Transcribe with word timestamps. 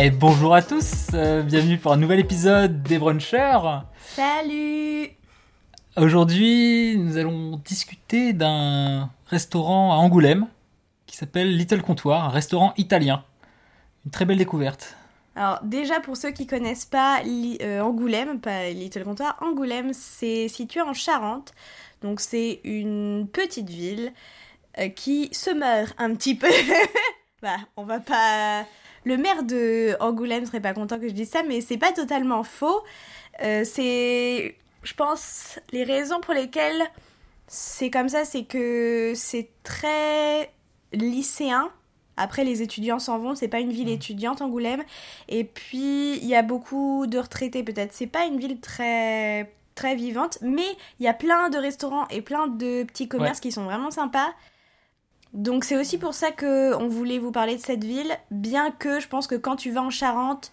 Et 0.00 0.12
bonjour 0.12 0.54
à 0.54 0.62
tous, 0.62 1.08
euh, 1.14 1.42
bienvenue 1.42 1.76
pour 1.76 1.92
un 1.92 1.96
nouvel 1.96 2.20
épisode 2.20 2.84
des 2.84 3.00
Brunchers. 3.00 3.82
Salut 4.14 5.08
Aujourd'hui, 5.96 6.96
nous 6.96 7.16
allons 7.16 7.60
discuter 7.64 8.32
d'un 8.32 9.10
restaurant 9.26 9.92
à 9.92 9.96
Angoulême 9.96 10.46
qui 11.06 11.16
s'appelle 11.16 11.56
Little 11.56 11.82
Comptoir, 11.82 12.26
un 12.26 12.28
restaurant 12.28 12.74
italien. 12.76 13.24
Une 14.04 14.12
très 14.12 14.24
belle 14.24 14.38
découverte. 14.38 14.94
Alors 15.34 15.58
déjà 15.64 15.98
pour 15.98 16.16
ceux 16.16 16.30
qui 16.30 16.46
connaissent 16.46 16.86
pas 16.86 17.20
euh, 17.60 17.80
Angoulême, 17.80 18.38
pas 18.40 18.70
Little 18.70 19.02
Comptoir, 19.02 19.36
Angoulême 19.40 19.92
c'est 19.92 20.46
situé 20.46 20.80
en 20.80 20.94
Charente, 20.94 21.52
donc 22.02 22.20
c'est 22.20 22.60
une 22.62 23.26
petite 23.26 23.68
ville 23.68 24.12
euh, 24.78 24.90
qui 24.90 25.28
se 25.32 25.50
meurt 25.50 25.92
un 25.98 26.14
petit 26.14 26.36
peu. 26.36 26.46
bah 27.42 27.56
on 27.76 27.82
va 27.82 27.98
pas... 27.98 28.64
Le 29.08 29.16
maire 29.16 29.42
de 29.42 29.96
Angoulême 30.00 30.44
serait 30.44 30.60
pas 30.60 30.74
content 30.74 30.98
que 30.98 31.08
je 31.08 31.14
dise 31.14 31.30
ça, 31.30 31.42
mais 31.42 31.62
c'est 31.62 31.78
pas 31.78 31.92
totalement 31.92 32.42
faux. 32.42 32.82
Euh, 33.42 33.64
c'est, 33.64 34.54
je 34.82 34.92
pense, 34.92 35.58
les 35.72 35.82
raisons 35.82 36.20
pour 36.20 36.34
lesquelles 36.34 36.82
c'est 37.46 37.88
comme 37.88 38.10
ça, 38.10 38.26
c'est 38.26 38.44
que 38.44 39.14
c'est 39.16 39.48
très 39.62 40.52
lycéen. 40.92 41.70
Après, 42.18 42.44
les 42.44 42.60
étudiants 42.60 42.98
s'en 42.98 43.18
vont, 43.18 43.34
c'est 43.34 43.48
pas 43.48 43.60
une 43.60 43.72
ville 43.72 43.88
étudiante, 43.88 44.42
Angoulême. 44.42 44.84
Et 45.30 45.44
puis, 45.44 46.18
il 46.18 46.26
y 46.26 46.34
a 46.34 46.42
beaucoup 46.42 47.06
de 47.06 47.18
retraités, 47.18 47.62
peut-être. 47.62 47.94
C'est 47.94 48.08
pas 48.08 48.26
une 48.26 48.38
ville 48.38 48.60
très, 48.60 49.50
très 49.74 49.94
vivante, 49.94 50.36
mais 50.42 50.76
il 51.00 51.06
y 51.06 51.08
a 51.08 51.14
plein 51.14 51.48
de 51.48 51.56
restaurants 51.56 52.06
et 52.08 52.20
plein 52.20 52.46
de 52.46 52.82
petits 52.82 53.08
commerces 53.08 53.40
qui 53.40 53.52
sont 53.52 53.64
vraiment 53.64 53.90
sympas. 53.90 54.34
Donc, 55.34 55.64
c'est 55.64 55.76
aussi 55.76 55.98
pour 55.98 56.14
ça 56.14 56.30
que 56.30 56.74
on 56.76 56.88
voulait 56.88 57.18
vous 57.18 57.32
parler 57.32 57.56
de 57.56 57.60
cette 57.60 57.84
ville, 57.84 58.12
bien 58.30 58.70
que 58.70 58.98
je 59.00 59.08
pense 59.08 59.26
que 59.26 59.34
quand 59.34 59.56
tu 59.56 59.70
vas 59.70 59.82
en 59.82 59.90
Charente, 59.90 60.52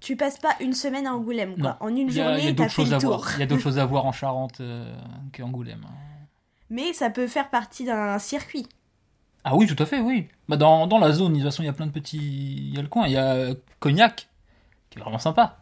tu 0.00 0.16
passes 0.16 0.38
pas 0.38 0.54
une 0.60 0.72
semaine 0.72 1.06
à 1.06 1.14
Angoulême, 1.14 1.60
quoi. 1.60 1.76
En 1.80 1.88
une 1.94 2.10
journée, 2.10 2.54
t'as 2.54 2.64
d'autres 2.64 2.70
fait 2.74 2.84
le 2.84 2.94
à 2.94 2.98
tour. 2.98 3.26
Il 3.36 3.40
y 3.40 3.42
a 3.42 3.46
d'autres 3.46 3.62
choses 3.62 3.78
à 3.78 3.84
voir 3.86 4.06
en 4.06 4.12
Charente 4.12 4.60
euh, 4.60 4.92
qu'Angoulême. 5.32 5.84
Mais 6.70 6.92
ça 6.92 7.10
peut 7.10 7.26
faire 7.26 7.50
partie 7.50 7.84
d'un 7.84 8.18
circuit. 8.18 8.66
Ah 9.44 9.54
oui, 9.56 9.66
tout 9.66 9.80
à 9.80 9.86
fait, 9.86 10.00
oui. 10.00 10.28
Bah 10.48 10.56
dans, 10.56 10.86
dans 10.86 10.98
la 10.98 11.12
zone, 11.12 11.32
de 11.32 11.38
toute 11.38 11.44
façon, 11.46 11.62
il 11.62 11.66
y 11.66 11.68
a 11.68 11.72
plein 11.72 11.86
de 11.86 11.92
petits. 11.92 12.16
Il 12.18 12.74
y 12.74 12.78
a 12.78 12.82
le 12.82 12.88
coin, 12.88 13.06
il 13.06 13.12
y 13.12 13.16
a 13.16 13.54
Cognac, 13.80 14.28
qui 14.90 14.98
est 14.98 15.02
vraiment 15.02 15.18
sympa 15.18 15.58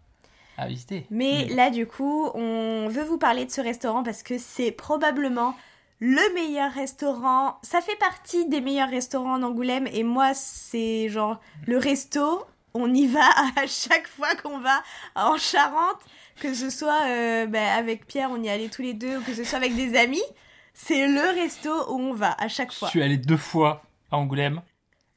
à 0.56 0.66
visiter. 0.68 1.06
Mais 1.10 1.46
Mm. 1.50 1.56
là, 1.56 1.70
du 1.70 1.86
coup, 1.86 2.28
on 2.34 2.88
veut 2.88 3.02
vous 3.04 3.18
parler 3.18 3.44
de 3.46 3.50
ce 3.50 3.60
restaurant 3.62 4.02
parce 4.02 4.22
que 4.22 4.36
c'est 4.38 4.70
probablement 4.70 5.54
le 6.00 6.34
meilleur 6.34 6.72
restaurant. 6.72 7.58
Ça 7.62 7.80
fait 7.80 7.96
partie 7.96 8.46
des 8.48 8.60
meilleurs 8.60 8.88
restaurants 8.88 9.38
d'Angoulême 9.38 9.86
et 9.92 10.02
moi, 10.02 10.34
c'est 10.34 11.08
genre 11.08 11.40
le 11.66 11.78
resto. 11.78 12.44
On 12.72 12.92
y 12.92 13.06
va 13.06 13.28
à 13.56 13.66
chaque 13.66 14.08
fois 14.08 14.34
qu'on 14.36 14.58
va 14.58 14.82
en 15.14 15.36
Charente, 15.36 16.00
que 16.40 16.54
ce 16.54 16.70
soit 16.70 17.02
euh, 17.06 17.46
ben, 17.46 17.66
avec 17.68 18.06
Pierre, 18.06 18.30
on 18.30 18.42
y 18.42 18.48
allait 18.48 18.68
tous 18.68 18.82
les 18.82 18.94
deux, 18.94 19.18
ou 19.18 19.22
que 19.22 19.34
ce 19.34 19.44
soit 19.44 19.58
avec 19.58 19.74
des 19.74 19.96
amis. 19.96 20.22
C'est 20.72 21.06
le 21.06 21.20
resto 21.20 21.70
où 21.92 21.98
on 22.00 22.14
va 22.14 22.34
à 22.38 22.48
chaque 22.48 22.72
Je 22.72 22.78
fois. 22.78 22.88
suis 22.88 23.02
allé 23.02 23.18
deux 23.18 23.36
fois 23.36 23.82
à 24.10 24.16
Angoulême. 24.16 24.62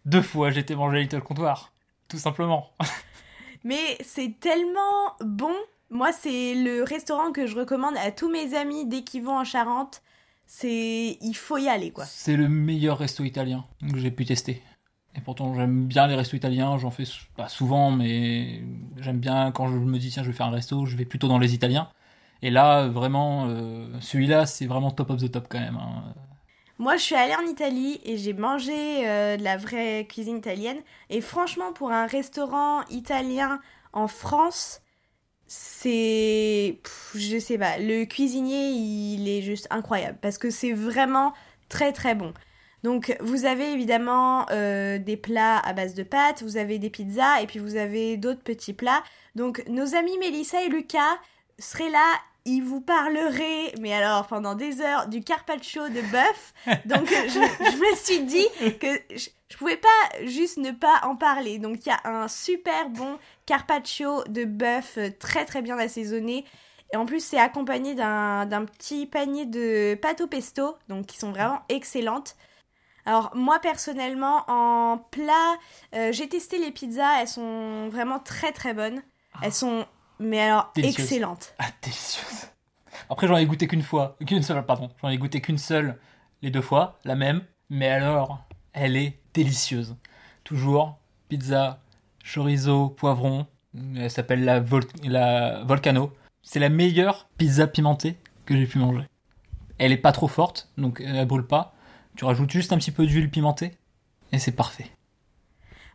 Deux 0.05 0.21
fois, 0.21 0.51
été 0.51 0.75
manger 0.75 0.97
à 0.97 1.01
Little 1.01 1.21
Comptoir. 1.21 1.71
Tout 2.09 2.17
simplement. 2.17 2.71
Mais 3.63 3.97
c'est 4.03 4.37
tellement 4.39 5.15
bon. 5.21 5.55
Moi, 5.89 6.11
c'est 6.11 6.55
le 6.55 6.83
restaurant 6.83 7.31
que 7.31 7.47
je 7.47 7.55
recommande 7.55 7.95
à 7.97 8.11
tous 8.11 8.29
mes 8.29 8.55
amis 8.55 8.85
dès 8.85 9.03
qu'ils 9.03 9.23
vont 9.23 9.37
en 9.37 9.45
Charente. 9.45 10.01
C'est, 10.45 11.17
il 11.21 11.33
faut 11.33 11.57
y 11.57 11.67
aller, 11.67 11.91
quoi. 11.91 12.05
C'est 12.05 12.35
le 12.35 12.47
meilleur 12.47 12.97
resto 12.99 13.23
italien 13.23 13.65
que 13.91 13.97
j'ai 13.97 14.11
pu 14.11 14.25
tester. 14.25 14.61
Et 15.15 15.21
pourtant, 15.21 15.53
j'aime 15.55 15.85
bien 15.85 16.07
les 16.07 16.15
restos 16.15 16.37
italiens. 16.37 16.77
J'en 16.77 16.91
fais 16.91 17.05
pas 17.35 17.47
souvent, 17.47 17.91
mais 17.91 18.63
j'aime 18.97 19.19
bien 19.19 19.51
quand 19.51 19.67
je 19.67 19.77
me 19.77 19.97
dis 19.99 20.09
tiens, 20.09 20.23
je 20.23 20.29
vais 20.29 20.35
faire 20.35 20.47
un 20.47 20.51
resto, 20.51 20.85
je 20.85 20.95
vais 20.95 21.05
plutôt 21.05 21.27
dans 21.27 21.39
les 21.39 21.53
italiens. 21.53 21.89
Et 22.41 22.49
là, 22.49 22.87
vraiment, 22.87 23.45
euh, 23.47 23.87
celui-là, 24.01 24.45
c'est 24.45 24.65
vraiment 24.65 24.91
top 24.91 25.11
of 25.11 25.21
the 25.21 25.31
top 25.31 25.47
quand 25.49 25.59
même. 25.59 25.77
hein. 25.77 26.13
Moi, 26.79 26.97
je 26.97 27.03
suis 27.03 27.15
allée 27.15 27.35
en 27.35 27.47
Italie 27.49 28.01
et 28.03 28.17
j'ai 28.17 28.33
mangé 28.33 29.07
euh, 29.07 29.37
de 29.37 29.43
la 29.43 29.57
vraie 29.57 30.05
cuisine 30.09 30.37
italienne. 30.37 30.79
Et 31.09 31.21
franchement, 31.21 31.71
pour 31.71 31.91
un 31.91 32.07
restaurant 32.07 32.81
italien 32.89 33.59
en 33.93 34.07
France, 34.07 34.81
c'est, 35.55 36.79
je 37.13 37.37
sais 37.37 37.59
pas, 37.59 37.77
le 37.77 38.05
cuisinier, 38.05 38.69
il 38.69 39.29
est 39.29 39.43
juste 39.43 39.67
incroyable 39.69 40.17
parce 40.19 40.39
que 40.39 40.49
c'est 40.49 40.73
vraiment 40.73 41.31
très 41.69 41.91
très 41.91 42.15
bon. 42.15 42.33
Donc, 42.81 43.15
vous 43.19 43.45
avez 43.45 43.71
évidemment 43.71 44.47
euh, 44.49 44.97
des 44.97 45.15
plats 45.15 45.59
à 45.59 45.73
base 45.73 45.93
de 45.93 46.01
pâtes, 46.01 46.41
vous 46.41 46.57
avez 46.57 46.79
des 46.79 46.89
pizzas 46.89 47.41
et 47.41 47.45
puis 47.45 47.59
vous 47.59 47.75
avez 47.75 48.17
d'autres 48.17 48.41
petits 48.41 48.73
plats. 48.73 49.03
Donc, 49.35 49.63
nos 49.67 49.93
amis 49.93 50.17
Mélissa 50.17 50.63
et 50.63 50.69
Lucas 50.69 51.19
seraient 51.59 51.91
là, 51.91 52.15
ils 52.45 52.61
vous 52.61 52.81
parleraient, 52.81 53.75
mais 53.79 53.93
alors 53.93 54.25
pendant 54.25 54.55
des 54.55 54.81
heures, 54.81 55.07
du 55.07 55.21
carpaccio 55.21 55.87
de 55.87 56.01
bœuf. 56.11 56.53
Donc, 56.85 57.09
je, 57.09 57.39
me 57.39 57.95
suis 57.95 58.23
dit 58.23 58.47
que 58.79 58.87
je 59.53 59.57
pouvais 59.59 59.77
pas 59.77 60.25
juste 60.25 60.57
ne 60.57 60.71
pas 60.71 61.01
en 61.03 61.15
parler. 61.15 61.59
Donc, 61.59 61.85
il 61.85 61.89
y 61.89 61.91
a 61.91 61.99
un 62.05 62.27
super 62.27 62.89
bon 62.89 63.19
carpaccio 63.45 64.23
de 64.23 64.45
bœuf 64.45 64.97
euh, 64.97 65.11
très 65.19 65.45
très 65.45 65.61
bien 65.61 65.77
assaisonné. 65.77 66.43
Et 66.91 66.97
en 66.97 67.05
plus, 67.05 67.23
c'est 67.23 67.37
accompagné 67.37 67.93
d'un 67.93 68.47
d'un 68.47 68.65
petit 68.65 69.05
panier 69.05 69.45
de 69.45 69.93
pâtes 69.93 70.21
au 70.21 70.27
pesto, 70.27 70.75
donc 70.89 71.05
qui 71.05 71.19
sont 71.19 71.29
vraiment 71.29 71.61
excellentes. 71.69 72.35
Alors 73.05 73.29
moi 73.35 73.59
personnellement 73.59 74.43
en 74.47 74.97
plat, 75.11 75.57
euh, 75.93 76.11
j'ai 76.11 76.27
testé 76.27 76.57
les 76.57 76.71
pizzas, 76.71 77.21
elles 77.21 77.27
sont 77.27 77.89
vraiment 77.89 78.17
très 78.17 78.53
très 78.53 78.73
bonnes. 78.73 79.03
Elles 79.43 79.53
sont 79.53 79.85
mais 80.17 80.41
alors 80.41 80.71
Délicieuses. 80.73 81.05
excellentes. 81.05 81.53
Ah, 81.59 81.65
délicieuse. 81.83 82.47
Après, 83.07 83.27
j'en 83.27 83.37
ai 83.37 83.45
goûté 83.45 83.67
qu'une 83.67 83.83
fois. 83.83 84.17
Qu'une 84.25 84.41
seule, 84.41 84.65
pardon. 84.65 84.89
J'en 84.99 85.09
ai 85.09 85.17
goûté 85.19 85.41
qu'une 85.41 85.59
seule 85.59 85.99
les 86.41 86.49
deux 86.49 86.61
fois, 86.61 86.97
la 87.03 87.13
même. 87.15 87.43
Mais 87.69 87.89
alors, 87.89 88.39
elle 88.73 88.95
est 88.97 89.17
délicieuse. 89.33 89.95
Toujours 90.43 90.97
pizza, 91.29 91.79
chorizo, 92.23 92.89
poivron. 92.89 93.47
Elle 93.95 94.11
s'appelle 94.11 94.43
la, 94.43 94.59
Vol- 94.59 94.83
la 95.03 95.63
Volcano. 95.63 96.11
C'est 96.41 96.59
la 96.59 96.69
meilleure 96.69 97.27
pizza 97.37 97.67
pimentée 97.67 98.17
que 98.45 98.55
j'ai 98.55 98.67
pu 98.67 98.77
manger. 98.77 99.05
Elle 99.77 99.91
est 99.91 99.97
pas 99.97 100.11
trop 100.11 100.27
forte, 100.27 100.69
donc 100.77 101.01
elle 101.05 101.25
brûle 101.25 101.47
pas. 101.47 101.73
Tu 102.15 102.25
rajoutes 102.25 102.51
juste 102.51 102.73
un 102.73 102.77
petit 102.77 102.91
peu 102.91 103.05
d'huile 103.07 103.29
pimentée 103.31 103.71
et 104.31 104.39
c'est 104.39 104.51
parfait. 104.51 104.91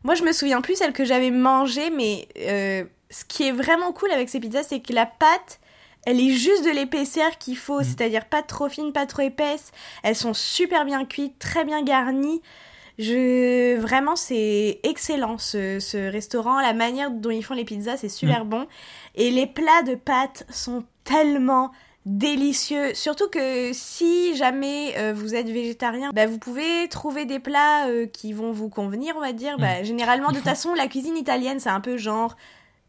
Moi 0.04 0.14
je 0.14 0.22
me 0.22 0.32
souviens 0.32 0.60
plus 0.60 0.76
celle 0.76 0.92
que 0.92 1.04
j'avais 1.04 1.30
mangée, 1.30 1.90
mais 1.90 2.28
euh, 2.38 2.84
ce 3.10 3.24
qui 3.24 3.44
est 3.44 3.52
vraiment 3.52 3.92
cool 3.92 4.10
avec 4.10 4.28
ces 4.28 4.40
pizzas, 4.40 4.62
c'est 4.64 4.80
que 4.80 4.92
la 4.92 5.06
pâte, 5.06 5.60
elle 6.06 6.20
est 6.20 6.30
juste 6.32 6.64
de 6.64 6.70
l'épaisseur 6.70 7.38
qu'il 7.38 7.56
faut, 7.56 7.78
Mhm. 7.78 7.84
c'est-à-dire 7.84 8.24
pas 8.24 8.42
trop 8.42 8.68
fine, 8.68 8.92
pas 8.92 9.06
trop 9.06 9.22
épaisse. 9.22 9.70
Elles 10.02 10.16
sont 10.16 10.34
super 10.34 10.84
bien 10.84 11.04
cuites, 11.04 11.38
très 11.38 11.64
bien 11.64 11.82
garnies. 11.82 12.42
Je 12.98 13.76
vraiment 13.78 14.16
c'est 14.16 14.80
excellent 14.82 15.38
ce, 15.38 15.78
ce 15.80 16.10
restaurant, 16.10 16.60
la 16.60 16.72
manière 16.72 17.10
dont 17.10 17.30
ils 17.30 17.44
font 17.44 17.54
les 17.54 17.64
pizzas, 17.64 17.96
c'est 17.96 18.08
super 18.08 18.44
bon 18.44 18.66
et 19.14 19.30
les 19.30 19.46
plats 19.46 19.82
de 19.86 19.94
pâtes 19.94 20.44
sont 20.50 20.84
tellement 21.04 21.70
délicieux. 22.06 22.94
Surtout 22.94 23.28
que 23.28 23.70
si 23.72 24.34
jamais 24.36 24.94
euh, 24.96 25.12
vous 25.14 25.34
êtes 25.34 25.48
végétarien, 25.48 26.10
bah, 26.14 26.26
vous 26.26 26.38
pouvez 26.38 26.88
trouver 26.88 27.24
des 27.26 27.38
plats 27.38 27.86
euh, 27.88 28.06
qui 28.06 28.32
vont 28.32 28.50
vous 28.50 28.68
convenir, 28.70 29.14
on 29.16 29.20
va 29.20 29.32
dire. 29.32 29.58
Bah, 29.58 29.82
généralement, 29.82 30.28
Il 30.30 30.32
de 30.32 30.36
toute 30.38 30.44
faut- 30.44 30.50
façon, 30.50 30.74
la 30.74 30.88
cuisine 30.88 31.16
italienne, 31.16 31.60
c'est 31.60 31.68
un 31.68 31.80
peu 31.80 31.96
genre 31.98 32.36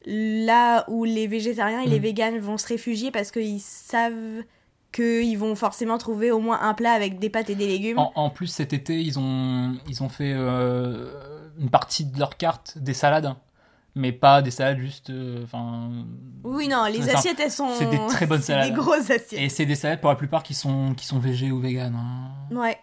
là 0.06 0.86
où 0.88 1.04
les 1.04 1.28
végétariens 1.28 1.82
et 1.82 1.88
les 1.88 2.00
Mm. 2.00 2.04
véganes 2.04 2.40
vont 2.40 2.58
se 2.58 2.68
réfugier 2.68 3.12
parce 3.12 3.32
qu'ils 3.32 3.60
savent 3.60 4.44
qu'ils 4.92 5.38
vont 5.38 5.56
forcément 5.56 5.98
trouver 5.98 6.32
au 6.32 6.40
moins 6.40 6.60
un 6.62 6.74
plat 6.74 6.94
avec 6.94 7.20
des 7.20 7.30
pâtes 7.30 7.50
et 7.50 7.56
des 7.56 7.68
légumes. 7.68 8.00
En, 8.00 8.12
en 8.16 8.30
plus, 8.30 8.48
cet 8.48 8.74
été, 8.74 9.00
ils 9.02 9.20
ont, 9.20 9.76
ils 9.88 10.02
ont 10.04 10.10
fait 10.10 10.34
euh, 10.36 11.12
une 11.60 11.70
partie 11.70 12.06
de 12.06 12.18
leur 12.20 12.38
carte 12.38 12.78
des 12.78 12.94
salades. 12.94 13.36
Mais 13.96 14.12
pas 14.12 14.42
des 14.42 14.52
salades 14.52 14.78
juste. 14.80 15.10
euh. 15.10 15.44
Oui, 16.44 16.68
non, 16.68 16.86
les 16.86 17.02
ça. 17.02 17.18
assiettes, 17.18 17.40
elles 17.40 17.52
sont. 17.52 17.70
C'est 17.78 17.90
des 17.90 18.00
très 18.08 18.28
bonnes 18.28 18.40
c'est 18.42 18.54
salades. 18.54 18.70
Des 18.70 18.76
grosses 18.76 19.10
assiettes. 19.10 19.34
et 19.40 19.50
c'est 19.50 19.66
des 19.66 19.76
salades 19.76 20.00
pour 20.00 20.10
la 20.12 20.16
plupart 20.16 20.44
qui 20.44 20.54
sont, 20.54 20.94
qui 20.96 21.06
sont 21.06 21.20
végés 21.20 21.52
ou 21.52 21.60
véganes. 21.60 21.96
hein. 21.96 22.56
Ouais. 22.56 22.78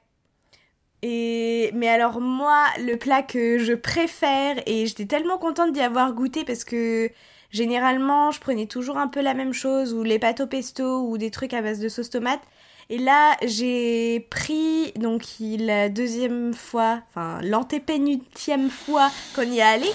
Et 1.03 1.71
mais 1.75 1.89
alors 1.89 2.21
moi, 2.21 2.65
le 2.79 2.97
plat 2.97 3.23
que 3.23 3.59
je 3.59 3.75
préfère 3.75 4.57
et 4.67 4.87
j'étais 4.87 5.07
tellement 5.07 5.39
contente 5.39 5.73
d'y 5.73 5.81
avoir 5.81 6.13
goûté 6.15 6.45
parce 6.45 6.65
que 6.65 7.11
généralement, 7.51 8.31
je 8.31 8.41
prenais 8.41 8.67
toujours 8.67 8.99
un 8.99 9.09
peu 9.09 9.21
la 9.21 9.35
même 9.35 9.53
chose 9.53 9.95
ou 9.95 10.03
les 10.03 10.19
pâtes 10.19 10.41
au 10.41 10.47
pesto 10.47 11.03
ou 11.03 11.19
des 11.19 11.31
trucs 11.31 11.55
à 11.55 11.63
base 11.63 11.81
de 11.81 11.89
sauce 11.89 12.11
tomate. 12.11 12.41
Et 12.89 12.99
là, 12.99 13.37
j'ai 13.45 14.21
pris 14.31 14.93
donc 14.97 15.25
la 15.41 15.89
deuxième 15.89 16.55
fois, 16.55 17.01
enfin 17.11 17.41
l'antépénultième 17.43 18.71
fois 18.71 19.11
qu'on 19.35 19.43
y 19.43 19.59
est 19.59 19.63
allé. 19.63 19.91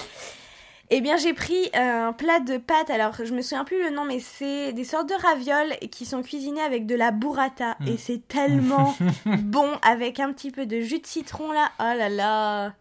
Eh 0.94 1.00
bien, 1.00 1.16
j'ai 1.16 1.32
pris 1.32 1.70
un 1.72 2.12
plat 2.12 2.38
de 2.38 2.58
pâtes. 2.58 2.90
Alors, 2.90 3.14
je 3.24 3.32
me 3.32 3.40
souviens 3.40 3.64
plus 3.64 3.82
le 3.82 3.88
nom, 3.88 4.04
mais 4.04 4.20
c'est 4.20 4.74
des 4.74 4.84
sortes 4.84 5.08
de 5.08 5.14
ravioles 5.14 5.74
qui 5.90 6.04
sont 6.04 6.20
cuisinées 6.20 6.60
avec 6.60 6.84
de 6.84 6.94
la 6.94 7.12
burrata. 7.12 7.78
Et 7.86 7.96
c'est 7.96 8.28
tellement 8.28 8.94
bon 9.24 9.70
avec 9.80 10.20
un 10.20 10.30
petit 10.34 10.50
peu 10.50 10.66
de 10.66 10.80
jus 10.80 10.98
de 10.98 11.06
citron 11.06 11.50
là. 11.50 11.70
Oh 11.80 11.96
là 11.96 12.10
là. 12.10 12.74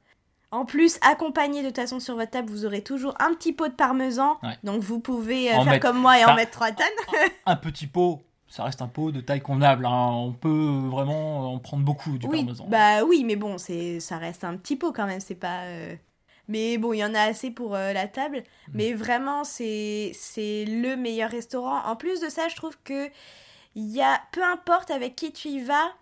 En 0.52 0.66
plus, 0.66 0.98
accompagné 1.02 1.62
de 1.64 1.68
toute 1.68 1.78
façon 1.78 2.00
sur 2.02 2.16
votre 2.16 2.32
table, 2.32 2.50
vous 2.50 2.66
aurez 2.66 2.84
toujours 2.84 3.16
un 3.20 3.34
petit 3.34 3.54
pot 3.54 3.68
de 3.70 3.74
parmesan. 3.74 4.38
Ouais. 4.44 4.58
Donc 4.64 4.82
vous 4.82 5.00
pouvez 5.00 5.50
euh, 5.50 5.54
faire 5.54 5.66
mettre- 5.66 5.88
comme 5.88 5.98
moi 5.98 6.20
et 6.20 6.26
en 6.26 6.36
mettre 6.36 6.52
3 6.52 6.72
tonnes. 6.72 7.30
Un 7.46 7.56
petit 7.56 7.88
pot, 7.88 8.22
ça 8.48 8.66
reste 8.66 8.82
un 8.82 8.88
pot 8.88 9.12
de 9.12 9.22
taille 9.22 9.42
convenable. 9.42 9.86
hein. 9.86 10.10
On 10.12 10.34
peut 10.34 10.82
vraiment 10.90 11.54
en 11.54 11.60
prendre 11.60 11.84
beaucoup 11.86 12.18
du 12.18 12.28
oui, 12.28 12.40
parmesan. 12.44 12.66
bah 12.68 13.04
oui, 13.06 13.24
mais 13.26 13.38
bon, 13.38 13.58
c'est 13.58 14.00
ça 14.02 14.18
reste 14.18 14.44
un 14.44 14.58
petit 14.58 14.76
pot 14.76 14.92
quand 14.92 15.06
même, 15.06 15.22
c'est 15.22 15.36
pas. 15.36 15.62
euh, 15.64 15.96
Mais 16.50 16.78
bon, 16.78 16.92
il 16.92 16.98
y 16.98 17.06
en 17.06 17.16
a 17.16 17.22
assez 17.22 17.50
pour 17.50 17.74
euh, 17.76 17.94
la 17.94 18.08
table. 18.10 18.40
Mm. 18.68 18.72
Mais 18.74 18.94
vraiment, 18.94 19.44
c'est 19.46 20.12
c'est 20.14 20.66
le 20.66 20.98
meilleur 20.98 21.30
restaurant. 21.32 21.80
En 21.86 21.96
plus 21.96 22.20
de 22.20 22.28
ça, 22.28 22.50
je 22.50 22.56
trouve 22.58 22.78
que 22.84 23.10
il 23.76 23.88
y 23.90 24.02
a 24.02 24.20
peu 24.34 24.44
importe 24.44 24.92
avec 24.92 25.16
qui 25.16 25.32
tu 25.32 25.48
y 25.48 25.64
vas. 25.64 25.94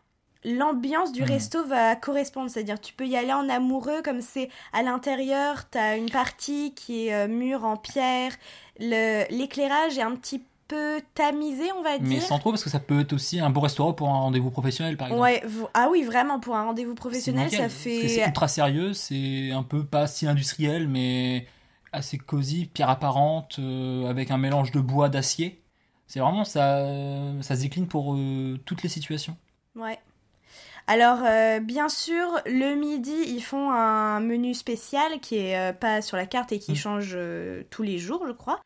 L'ambiance 0.46 1.12
du 1.12 1.22
Mm. 1.24 1.26
resto 1.26 1.66
va 1.66 1.96
correspondre, 1.96 2.50
c'est-à-dire 2.50 2.80
tu 2.80 2.94
peux 2.94 3.06
y 3.06 3.18
aller 3.18 3.34
en 3.34 3.50
amoureux 3.50 4.02
comme 4.04 4.22
c'est 4.22 4.50
à 4.72 4.84
l'intérieur, 4.84 5.70
t'as 5.70 5.98
une 5.98 6.10
partie 6.10 6.74
qui 6.76 7.08
est 7.08 7.14
euh, 7.14 7.28
mur 7.28 7.66
en 7.66 7.76
pierre, 7.76 8.32
l'éclairage 8.80 9.98
est 9.98 10.02
un 10.02 10.16
petit 10.16 10.42
peu 10.68 11.02
tamisé, 11.16 11.72
on 11.78 11.82
va 11.82 11.98
Mais 12.00 12.10
dire. 12.10 12.22
sans 12.22 12.38
trop, 12.40 12.52
parce 12.52 12.64
que 12.64 12.70
ça 12.70 12.80
peut 12.80 13.00
être 13.02 13.14
aussi 13.14 13.40
un 13.40 13.50
bon 13.50 13.60
restaurant 13.62 13.92
pour 13.94 14.10
un 14.10 14.20
rendez-vous 14.20 14.52
professionnel, 14.52 14.98
par 14.98 15.08
exemple. 15.08 15.24
Ouais, 15.24 15.44
ah 15.74 15.88
oui, 15.92 16.04
vraiment, 16.04 16.40
pour 16.40 16.56
un 16.56 16.64
rendez-vous 16.66 16.94
professionnel, 16.96 17.46
nickel, 17.46 17.60
ça 17.60 17.66
que 17.66 17.72
C'est 17.82 18.08
fait. 18.08 18.26
ultra 18.28 18.48
sérieux, 18.48 18.94
c'est 18.94 19.52
un 19.52 19.64
peu 19.64 19.84
pas 19.84 20.06
si 20.06 20.28
industriel, 20.28 20.88
mais 20.88 21.48
assez 21.92 22.20
cosy, 22.20 22.68
pierre 22.68 22.90
apparente, 22.92 23.58
euh, 23.58 24.08
avec 24.08 24.30
un 24.30 24.38
mélange 24.38 24.72
de 24.72 24.80
bois, 24.80 25.10
d'acier. 25.10 25.60
C'est 26.06 26.20
vraiment 26.20 26.44
ça, 26.46 26.86
ça 27.42 27.56
se 27.56 27.62
décline 27.62 27.88
pour 27.88 28.14
euh, 28.16 28.60
toutes 28.66 28.84
les 28.84 28.90
situations. 28.90 29.36
Ouais. 29.76 29.98
Alors, 30.92 31.20
euh, 31.24 31.60
bien 31.60 31.88
sûr, 31.88 32.42
le 32.48 32.74
midi, 32.74 33.14
ils 33.28 33.44
font 33.44 33.70
un 33.70 34.20
menu 34.22 34.56
spécial 34.56 35.20
qui 35.22 35.38
est 35.38 35.56
euh, 35.56 35.72
pas 35.72 36.02
sur 36.02 36.18
la 36.18 36.26
carte 36.26 36.52
et 36.52 36.58
qui 36.58 36.72
Mm. 36.72 36.76
change 36.76 37.12
euh, 37.14 37.62
tous 37.70 37.84
les 37.84 38.00
jours, 38.00 38.26
je 38.26 38.32
crois. 38.32 38.60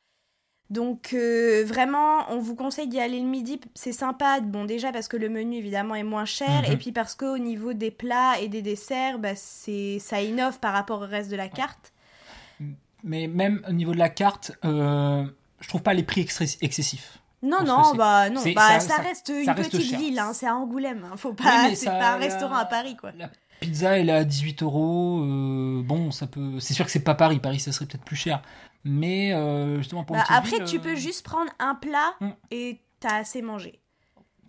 Donc, 0.70 1.14
vraiment, 1.14 2.32
on 2.32 2.40
vous 2.40 2.56
conseille 2.56 2.88
d'y 2.88 3.00
aller 3.00 3.20
le 3.20 3.28
midi. 3.28 3.60
C'est 3.76 3.92
sympa, 3.92 4.40
bon, 4.40 4.64
déjà 4.64 4.94
parce 4.94 5.10
que 5.10 5.18
le 5.18 5.28
menu, 5.28 5.58
évidemment, 5.58 5.96
est 5.96 6.04
moins 6.04 6.24
cher. 6.24 6.62
Mhm. 6.66 6.72
Et 6.72 6.78
puis 6.78 6.94
parce 6.94 7.14
qu'au 7.14 7.38
niveau 7.38 7.74
des 7.74 7.92
plats 7.92 8.40
et 8.40 8.48
des 8.48 8.62
desserts, 8.62 9.20
bah, 9.20 9.36
c'est, 9.36 10.00
ça 10.00 10.22
innove 10.22 10.60
par 10.60 10.72
rapport 10.74 11.02
au 11.02 11.06
reste 11.06 11.30
de 11.30 11.36
la 11.36 11.50
carte. 11.50 11.92
Mais 13.04 13.28
même 13.28 13.62
au 13.68 13.74
niveau 13.74 13.92
de 13.92 14.00
la 14.00 14.10
carte, 14.10 14.54
je 14.64 15.68
trouve 15.68 15.84
pas 15.84 15.94
les 15.94 16.04
prix 16.04 16.22
excessifs. 16.62 17.20
Non, 17.44 17.64
non, 17.64 17.94
bah 17.96 18.30
non, 18.30 18.42
bah, 18.56 18.80
ça- 18.80 18.80
ça, 18.80 18.96
ça- 18.96 19.02
reste 19.02 19.30
une 19.36 19.44
ça 19.46 19.54
reste 19.54 19.72
petite 19.72 19.90
cher. 19.90 20.00
ville, 20.00 20.18
hein, 20.18 20.32
c'est 20.34 20.48
à 20.48 20.56
Angoulême. 20.56 21.06
hein, 21.12 21.18
Faut 21.18 21.34
pas, 21.34 21.66
Oui, 21.68 21.76
c'est 21.76 21.86
pas 21.88 22.14
un 22.14 22.18
la- 22.20 22.26
restaurant 22.26 22.56
à 22.56 22.66
Paris, 22.66 22.96
quoi. 22.96 23.12
La 23.18 23.30
pizza, 23.60 23.98
elle 24.00 24.10
est 24.10 24.14
à 24.14 24.24
18 24.24 24.64
euros. 24.64 25.22
euh, 25.24 25.82
bon, 25.84 26.10
ça 26.12 26.26
peut. 26.28 26.60
C'est 26.60 26.74
sûr 26.74 26.86
que 26.86 26.92
c'est 26.92 27.04
pas 27.04 27.16
Paris. 27.16 27.40
Paris, 27.40 27.60
ça 27.60 27.72
serait 27.72 27.86
peut-être 27.86 28.06
plus 28.06 28.16
cher. 28.16 28.42
Mais 28.86 29.34
euh, 29.34 29.78
justement, 29.78 30.04
pour 30.04 30.16
Bah, 30.16 30.24
après, 30.30 30.58
ville, 30.58 30.66
tu 30.66 30.78
euh, 30.78 30.82
peux 30.82 30.96
juste 30.96 31.24
prendre 31.26 31.52
un 31.60 31.76
plat 31.76 32.14
Mm. 32.22 32.30
et 32.52 32.82
t'as 33.00 33.18
assez 33.18 33.42
mangé. 33.42 33.80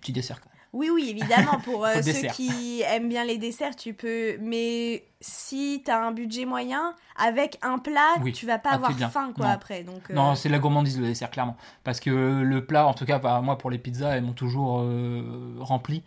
Petit 0.01 0.13
dessert, 0.13 0.41
même. 0.45 0.54
Oui, 0.75 0.91
oui, 0.93 1.09
évidemment, 1.09 1.61
pour 1.61 1.85
euh, 1.87 2.03
ceux 2.03 2.27
qui 2.35 2.83
aiment 2.83 3.09
bien 3.09 3.25
les 3.25 3.39
desserts, 3.39 3.77
tu 3.77 3.95
peux. 3.95 4.37
Mais 4.41 5.05
si 5.21 5.83
t'as 5.85 6.01
un 6.05 6.11
budget 6.11 6.45
moyen, 6.47 6.95
avec 7.17 7.59
un 7.63 7.79
plat, 7.79 8.17
Oui, 8.21 8.33
tu 8.33 8.45
vas 8.45 8.59
pas 8.59 8.71
ah, 8.73 8.75
avoir 8.75 8.91
c'est 8.91 8.97
bien. 8.99 9.09
faim, 9.09 9.33
quoi, 9.35 9.47
Non. 9.47 9.53
après. 9.53 9.85
Donc, 9.85 10.11
euh, 10.11 10.15
Non, 10.15 10.35
c'est 10.35 10.49
de 10.49 10.53
la 10.53 10.59
gourmandise 10.59 10.99
le 11.01 11.07
dessert, 11.07 11.31
clairement. 11.31 11.57
Parce 11.85 12.01
que 12.01 12.11
le 12.11 12.67
plat, 12.67 12.87
en 12.89 12.93
tout 12.95 13.05
cas, 13.07 13.19
bah, 13.21 13.41
moi 13.41 13.57
pour 13.57 13.71
les 13.71 13.79
pizzas, 13.79 14.17
elles 14.17 14.25
m'ont 14.25 14.33
toujours 14.33 14.81
euh, 14.81 15.55
rempli. 15.61 16.03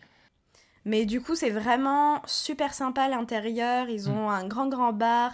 Mais 0.86 1.06
du 1.06 1.20
coup, 1.22 1.36
c'est 1.36 1.50
vraiment 1.50 2.22
super 2.26 2.74
sympa 2.74 3.08
l'intérieur. 3.10 3.90
Ils 3.90 4.10
Mm. 4.10 4.18
ont 4.18 4.30
un 4.30 4.48
grand, 4.48 4.68
grand 4.68 4.94
bar. 4.94 5.32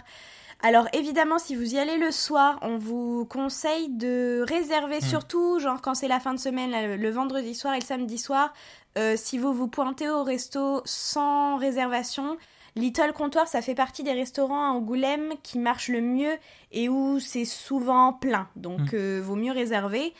Alors 0.66 0.88
évidemment, 0.94 1.38
si 1.38 1.54
vous 1.54 1.74
y 1.74 1.78
allez 1.78 1.98
le 1.98 2.10
soir, 2.10 2.58
on 2.62 2.78
vous 2.78 3.26
conseille 3.26 3.90
de 3.90 4.42
réserver, 4.48 4.96
Mm. 4.98 5.00
surtout 5.02 5.58
genre 5.60 5.82
quand 5.82 5.94
c'est 5.94 6.08
la 6.08 6.20
fin 6.20 6.32
de 6.32 6.38
semaine, 6.40 6.96
le 6.98 7.10
vendredi 7.10 7.54
soir 7.54 7.74
et 7.74 7.80
le 7.80 7.84
samedi 7.84 8.16
soir. 8.18 8.52
euh, 8.96 9.14
si 9.16 9.38
vous 9.38 9.52
vous 9.52 9.66
pointez 9.68 10.08
au 10.08 10.22
resto 10.22 10.80
sans 10.84 11.56
réservation, 11.56 12.36
Little 12.76 13.12
Comptoir, 13.12 13.46
ça 13.48 13.60
fait 13.60 13.74
partie 13.74 14.04
des 14.04 14.12
restaurants 14.12 14.64
à 14.68 14.72
Angoulême 14.72 15.32
qui 15.42 15.58
marchent 15.58 15.88
le 15.88 16.00
mieux 16.00 16.32
et 16.72 16.88
où 16.88 17.18
c'est 17.20 17.44
souvent 17.44 18.12
plein. 18.12 18.48
Donc 18.56 18.92
Mm. 18.92 18.94
euh, 18.94 19.20
vaut 19.22 19.34
mieux 19.36 19.52
réserver. 19.52 20.14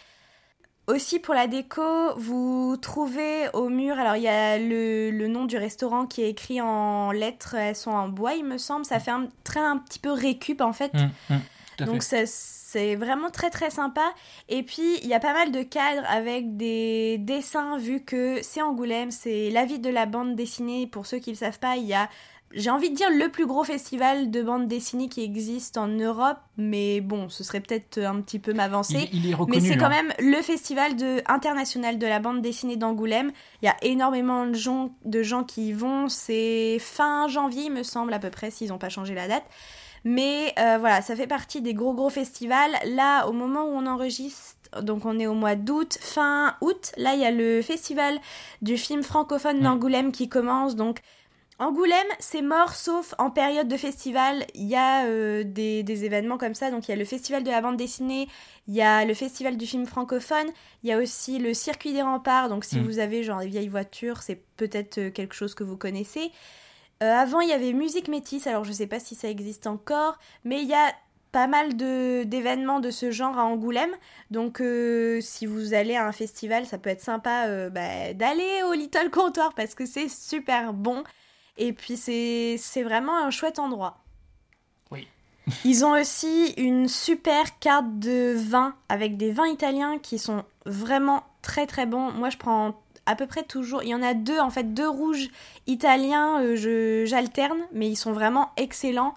Aussi 0.87 1.19
pour 1.19 1.33
la 1.33 1.47
déco, 1.47 1.83
vous 2.19 2.77
trouvez 2.77 3.49
au 3.55 3.71
mur, 3.71 3.99
alors 3.99 4.17
il 4.17 4.23
y 4.23 4.29
a 4.29 4.59
le, 4.59 5.11
le 5.11 5.29
nom 5.29 5.47
du 5.47 5.57
restaurant 5.57 6.07
qui 6.07 6.23
est 6.23 6.29
écrit 6.29 6.61
en 6.61 7.11
lettres, 7.11 7.55
elles 7.55 7.75
sont 7.75 7.91
en 7.91 8.09
bois 8.09 8.35
il 8.35 8.45
me 8.45 8.59
semble, 8.59 8.85
ça 8.85 9.01
fait 9.01 9.11
un 9.11 9.29
très 9.45 9.61
un 9.61 9.79
petit 9.79 9.99
peu 9.99 10.13
récup 10.13 10.61
en 10.61 10.75
fait. 10.75 10.93
Tout 11.77 11.85
à 11.85 11.87
Donc 11.87 12.03
fait. 12.05 12.27
c'est 12.27 12.97
vraiment 12.97 13.31
très 13.31 13.51
très 13.51 13.71
sympa. 13.71 14.13
Et 14.49 14.63
puis 14.63 14.99
il 15.03 15.09
y 15.09 15.15
a 15.15 15.21
pas 15.21 15.33
mal 15.33 15.53
de 15.53 15.63
cadres 15.63 16.07
avec 16.09 16.57
des 16.57 17.17
dessins 17.19 17.79
vu 17.79 18.01
que 18.03 18.41
c'est 18.43 18.61
Angoulême, 18.61 19.11
c'est 19.11 19.51
la 19.51 19.65
vie 19.65 19.79
de 19.79 19.91
la 19.91 20.07
bande 20.07 20.37
dessinée. 20.37 20.87
Pour 20.87 21.07
ceux 21.07 21.19
qui 21.19 21.31
ne 21.31 21.35
le 21.35 21.39
savent 21.39 21.59
pas, 21.59 21.77
il 21.77 21.85
y 21.87 21.95
a, 21.95 22.09
j'ai 22.53 22.71
envie 22.71 22.91
de 22.91 22.95
dire, 22.95 23.11
le 23.11 23.29
plus 23.29 23.47
gros 23.47 23.65
festival 23.65 24.31
de 24.31 24.43
bande 24.43 24.69
dessinée 24.69 25.09
qui 25.09 25.23
existe 25.23 25.77
en 25.77 25.89
Europe. 25.89 26.39
Mais 26.57 27.01
bon, 27.01 27.29
ce 27.29 27.43
serait 27.43 27.61
peut-être 27.61 27.99
un 27.99 28.21
petit 28.21 28.39
peu 28.39 28.53
m'avancer. 28.53 29.09
Il, 29.13 29.25
il 29.25 29.31
est 29.31 29.35
reconnu. 29.35 29.61
Mais 29.61 29.69
c'est 29.69 29.77
quand 29.77 29.87
hein. 29.87 30.03
même 30.03 30.13
le 30.19 30.41
festival 30.43 30.97
de, 30.97 31.23
international 31.27 31.99
de 31.99 32.07
la 32.07 32.21
bande 32.21 32.43
dessinée 32.43 32.77
d'Angoulême. 32.77 33.33
Il 33.63 33.67
y 33.67 33.69
a 33.69 33.77
énormément 33.83 34.47
de 34.47 34.55
gens, 34.55 34.95
de 35.05 35.23
gens 35.23 35.43
qui 35.43 35.69
y 35.69 35.73
vont. 35.73 36.09
C'est 36.09 36.79
fin 36.79 37.27
janvier, 37.29 37.65
il 37.65 37.73
me 37.73 37.83
semble, 37.83 38.15
à 38.15 38.19
peu 38.19 38.31
près, 38.31 38.51
s'ils 38.51 38.69
n'ont 38.69 38.79
pas 38.79 38.89
changé 38.89 39.15
la 39.15 39.27
date. 39.27 39.45
Mais 40.05 40.53
euh, 40.59 40.77
voilà, 40.79 41.01
ça 41.01 41.17
fait 41.17 41.27
partie 41.27 41.63
des 41.63 41.75
gros 41.75 41.95
gros 41.95 42.11
festivals. 42.11 42.73
Là, 42.85 43.27
au 43.27 43.33
moment 43.33 43.65
où 43.65 43.71
on 43.71 43.87
enregistre, 43.87 44.55
donc 44.83 45.07
on 45.07 45.19
est 45.19 45.27
au 45.27 45.35
mois 45.35 45.55
d'août, 45.55 45.99
fin 46.01 46.57
août, 46.61 46.93
là 46.97 47.15
il 47.15 47.21
y 47.21 47.25
a 47.25 47.31
le 47.31 47.63
festival 47.63 48.19
du 48.61 48.77
film 48.77 49.03
francophone 49.03 49.61
d'Angoulême 49.61 50.13
qui 50.13 50.29
commence. 50.29 50.77
Donc 50.77 51.01
Angoulême, 51.61 52.07
c'est 52.19 52.43
mort 52.43 52.75
sauf 52.75 53.15
en 53.19 53.31
période 53.31 53.69
de 53.69 53.77
festival. 53.77 54.45
Il 54.55 54.65
y 54.65 54.75
a 54.75 55.07
euh, 55.07 55.45
des, 55.45 55.85
des 55.85 56.05
événements 56.05 56.37
comme 56.37 56.55
ça. 56.55 56.71
Donc 56.73 56.89
il 56.89 56.91
y 56.91 56.95
a 56.95 56.97
le 56.97 57.05
festival 57.05 57.45
de 57.45 57.51
la 57.51 57.61
bande 57.61 57.77
dessinée, 57.77 58.29
il 58.67 58.75
y 58.75 58.83
a 58.83 59.05
le 59.05 59.15
festival 59.15 59.57
du 59.57 59.67
film 59.67 59.87
francophone, 59.87 60.49
il 60.83 60.91
y 60.91 60.93
a 60.93 60.99
aussi 60.99 61.39
le 61.39 61.55
circuit 61.55 61.93
des 61.93 62.03
remparts. 62.03 62.49
Donc 62.49 62.65
si 62.65 62.81
Mm. 62.81 62.85
vous 62.85 62.99
avez 62.99 63.23
genre 63.23 63.39
des 63.41 63.47
vieilles 63.47 63.69
voitures, 63.69 64.23
c'est 64.23 64.43
peut-être 64.57 64.99
euh, 64.99 65.11
quelque 65.11 65.35
chose 65.35 65.55
que 65.55 65.63
vous 65.63 65.77
connaissez. 65.77 66.33
Euh, 67.03 67.13
avant, 67.13 67.41
il 67.41 67.49
y 67.49 67.53
avait 67.53 67.73
Musique 67.73 68.09
Métis, 68.09 68.47
alors 68.49 68.65
je 68.65 68.73
sais 68.73 68.87
pas 68.89 68.99
si 69.01 69.15
ça 69.15 69.29
existe 69.29 69.67
encore, 69.69 70.19
mais 70.45 70.61
il 70.63 70.69
y 70.69 70.75
a 70.75 70.93
pas 71.33 71.47
mal 71.49 71.77
de 71.77 72.23
d'événements 72.25 72.79
de 72.81 72.91
ce 72.91 73.11
genre 73.13 73.39
à 73.39 73.45
Angoulême. 73.45 73.95
Donc 74.31 74.61
euh, 74.61 75.21
si 75.21 75.47
vous 75.47 75.75
allez 75.75 75.97
à 75.97 76.07
un 76.07 76.13
festival, 76.13 76.67
ça 76.67 76.79
peut 76.79 76.91
être 76.91 77.01
sympa 77.01 77.69
bah, 77.71 78.13
d'aller 78.15 78.63
au 78.69 78.73
Little 78.73 79.11
Comptoir 79.11 79.55
parce 79.55 79.75
que 79.75 79.87
c'est 79.87 80.09
super 80.09 80.73
bon. 80.73 81.05
Et 81.57 81.73
puis 81.73 81.97
c'est 81.97 82.83
vraiment 82.83 83.17
un 83.19 83.31
chouette 83.31 83.59
endroit. 83.59 83.99
Oui. 84.91 85.07
Ils 85.65 85.85
ont 85.85 85.93
aussi 85.93 86.53
une 86.57 86.89
super 86.89 87.59
carte 87.59 87.99
de 87.99 88.35
vin 88.37 88.75
avec 88.89 89.17
des 89.17 89.31
vins 89.33 89.47
italiens 89.49 89.99
qui 89.99 90.19
sont 90.19 90.45
vraiment 90.67 91.23
très 91.43 91.67
très 91.67 91.87
bons. 91.87 92.11
Moi 92.13 92.31
je 92.31 92.37
prends 92.39 92.81
à 93.07 93.17
peu 93.17 93.27
près 93.27 93.43
toujours, 93.43 93.83
il 93.83 93.91
y 93.91 93.95
en 93.95 94.03
a 94.03 94.15
deux 94.15 94.39
en 94.39 94.49
fait, 94.51 94.73
deux 94.73 94.89
rouges 94.89 95.29
italiens, 95.67 96.41
euh, 96.43 97.05
j'alterne, 97.07 97.59
mais 97.73 97.89
ils 97.89 97.97
sont 97.97 98.13
vraiment 98.13 98.51
excellents. 98.57 99.13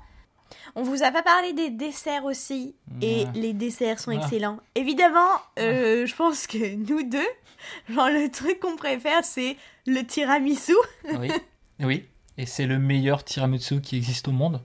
On 0.75 0.83
vous 0.83 1.03
a 1.03 1.11
pas 1.11 1.23
parlé 1.23 1.53
des 1.53 1.69
desserts 1.69 2.25
aussi, 2.25 2.75
et 3.01 3.23
Ouais. 3.23 3.31
les 3.33 3.53
desserts 3.53 3.99
sont 3.99 4.11
Ah. 4.11 4.15
excellents. 4.15 4.57
Évidemment, 4.75 5.29
euh, 5.59 6.05
je 6.05 6.15
pense 6.15 6.47
que 6.47 6.75
nous 6.75 7.01
deux, 7.03 7.25
genre 7.89 8.09
le 8.09 8.29
truc 8.29 8.59
qu'on 8.59 8.75
préfère, 8.75 9.23
c'est 9.23 9.55
le 9.85 10.01
tiramisu. 10.05 10.75
Oui. 11.17 11.31
oui. 11.79 12.05
Et 12.37 12.45
c'est 12.45 12.65
le 12.67 12.77
meilleur 12.79 13.23
tiramisu 13.23 13.81
qui 13.81 13.97
existe 13.97 14.27
au 14.27 14.31
monde. 14.31 14.61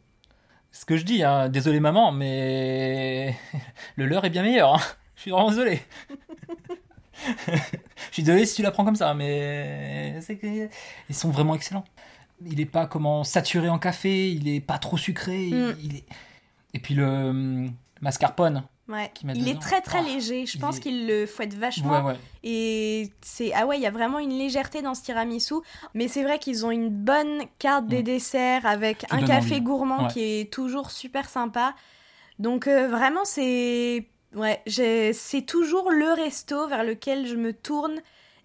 Ce 0.73 0.85
que 0.85 0.97
je 0.97 1.05
dis, 1.05 1.23
hein. 1.23 1.49
désolé 1.49 1.81
maman, 1.81 2.13
mais 2.13 3.37
le 3.97 4.07
leur 4.07 4.25
est 4.25 4.31
bien 4.31 4.43
meilleur. 4.43 4.75
hein. 4.75 4.81
Je 5.17 5.23
suis 5.23 5.31
vraiment 5.31 5.51
désolé. 5.51 5.81
je 7.47 8.13
suis 8.13 8.23
désolé 8.23 8.47
si 8.47 8.57
tu 8.57 8.63
l'apprends 8.63 8.85
comme 8.85 8.97
ça, 8.97 9.15
mais 9.15 10.19
que 10.29 10.69
ils 11.09 11.15
sont 11.15 11.31
vraiment 11.31 11.55
excellents. 11.55 11.85
Il 12.45 12.61
est 12.61 12.67
pas 12.67 12.87
comment 12.87 13.23
saturé 13.23 13.69
en 13.69 13.79
café, 13.79 14.31
il 14.33 14.49
est 14.49 14.61
pas 14.61 14.79
trop 14.79 14.97
sucré, 14.97 15.45
il- 15.47 15.55
Mm. 15.55 15.77
il 15.83 15.97
est... 15.97 16.05
et 16.75 16.79
puis 16.81 16.95
le 16.95 17.07
hum, 17.07 17.73
mascarpone. 18.01 18.65
Ouais. 18.93 19.11
Il 19.35 19.49
est 19.49 19.61
très 19.61 19.81
très 19.81 19.99
Ah, 20.01 20.03
léger, 20.03 20.47
je 20.47 20.59
pense 20.59 20.77
est- 20.77 20.81
qu'il 20.81 21.07
le 21.07 21.27
fouette 21.27 21.55
vachement. 21.55 22.05
Ouais 22.05 22.13
ouais. 22.13 22.17
Et 22.45 23.11
c'est 23.23 23.53
ah 23.55 23.67
ouais, 23.67 23.79
il 23.79 23.83
y 23.83 23.87
a 23.87 23.91
vraiment 23.91 24.19
une 24.19 24.37
légèreté 24.37 24.83
dans 24.83 24.95
ce 24.95 25.03
tiramisu, 25.03 25.55
mais 25.95 26.09
c'est 26.09 26.23
vrai 26.23 26.39
qu'ils 26.39 26.67
ont 26.67 26.71
une 26.71 26.89
bonne 26.89 27.43
carte 27.59 27.87
des 27.87 28.01
Mm. 28.01 28.05
desserts 28.05 28.67
avec 28.67 29.05
un 29.11 29.23
café 29.23 29.55
envie. 29.55 29.61
gourmand 29.61 30.09
qui 30.09 30.21
est 30.41 30.53
toujours 30.53 30.91
super 30.91 31.29
sympa. 31.29 31.75
Donc 32.39 32.67
euh, 32.67 32.89
vraiment 32.89 33.25
c'est 33.25 34.09
ouais, 34.35 34.63
c'est 34.67 35.43
toujours 35.47 35.91
le 35.91 36.13
resto 36.13 36.67
vers 36.67 36.85
lequel 36.85 37.27
je 37.27 37.37
me 37.37 37.53
tourne 37.53 38.01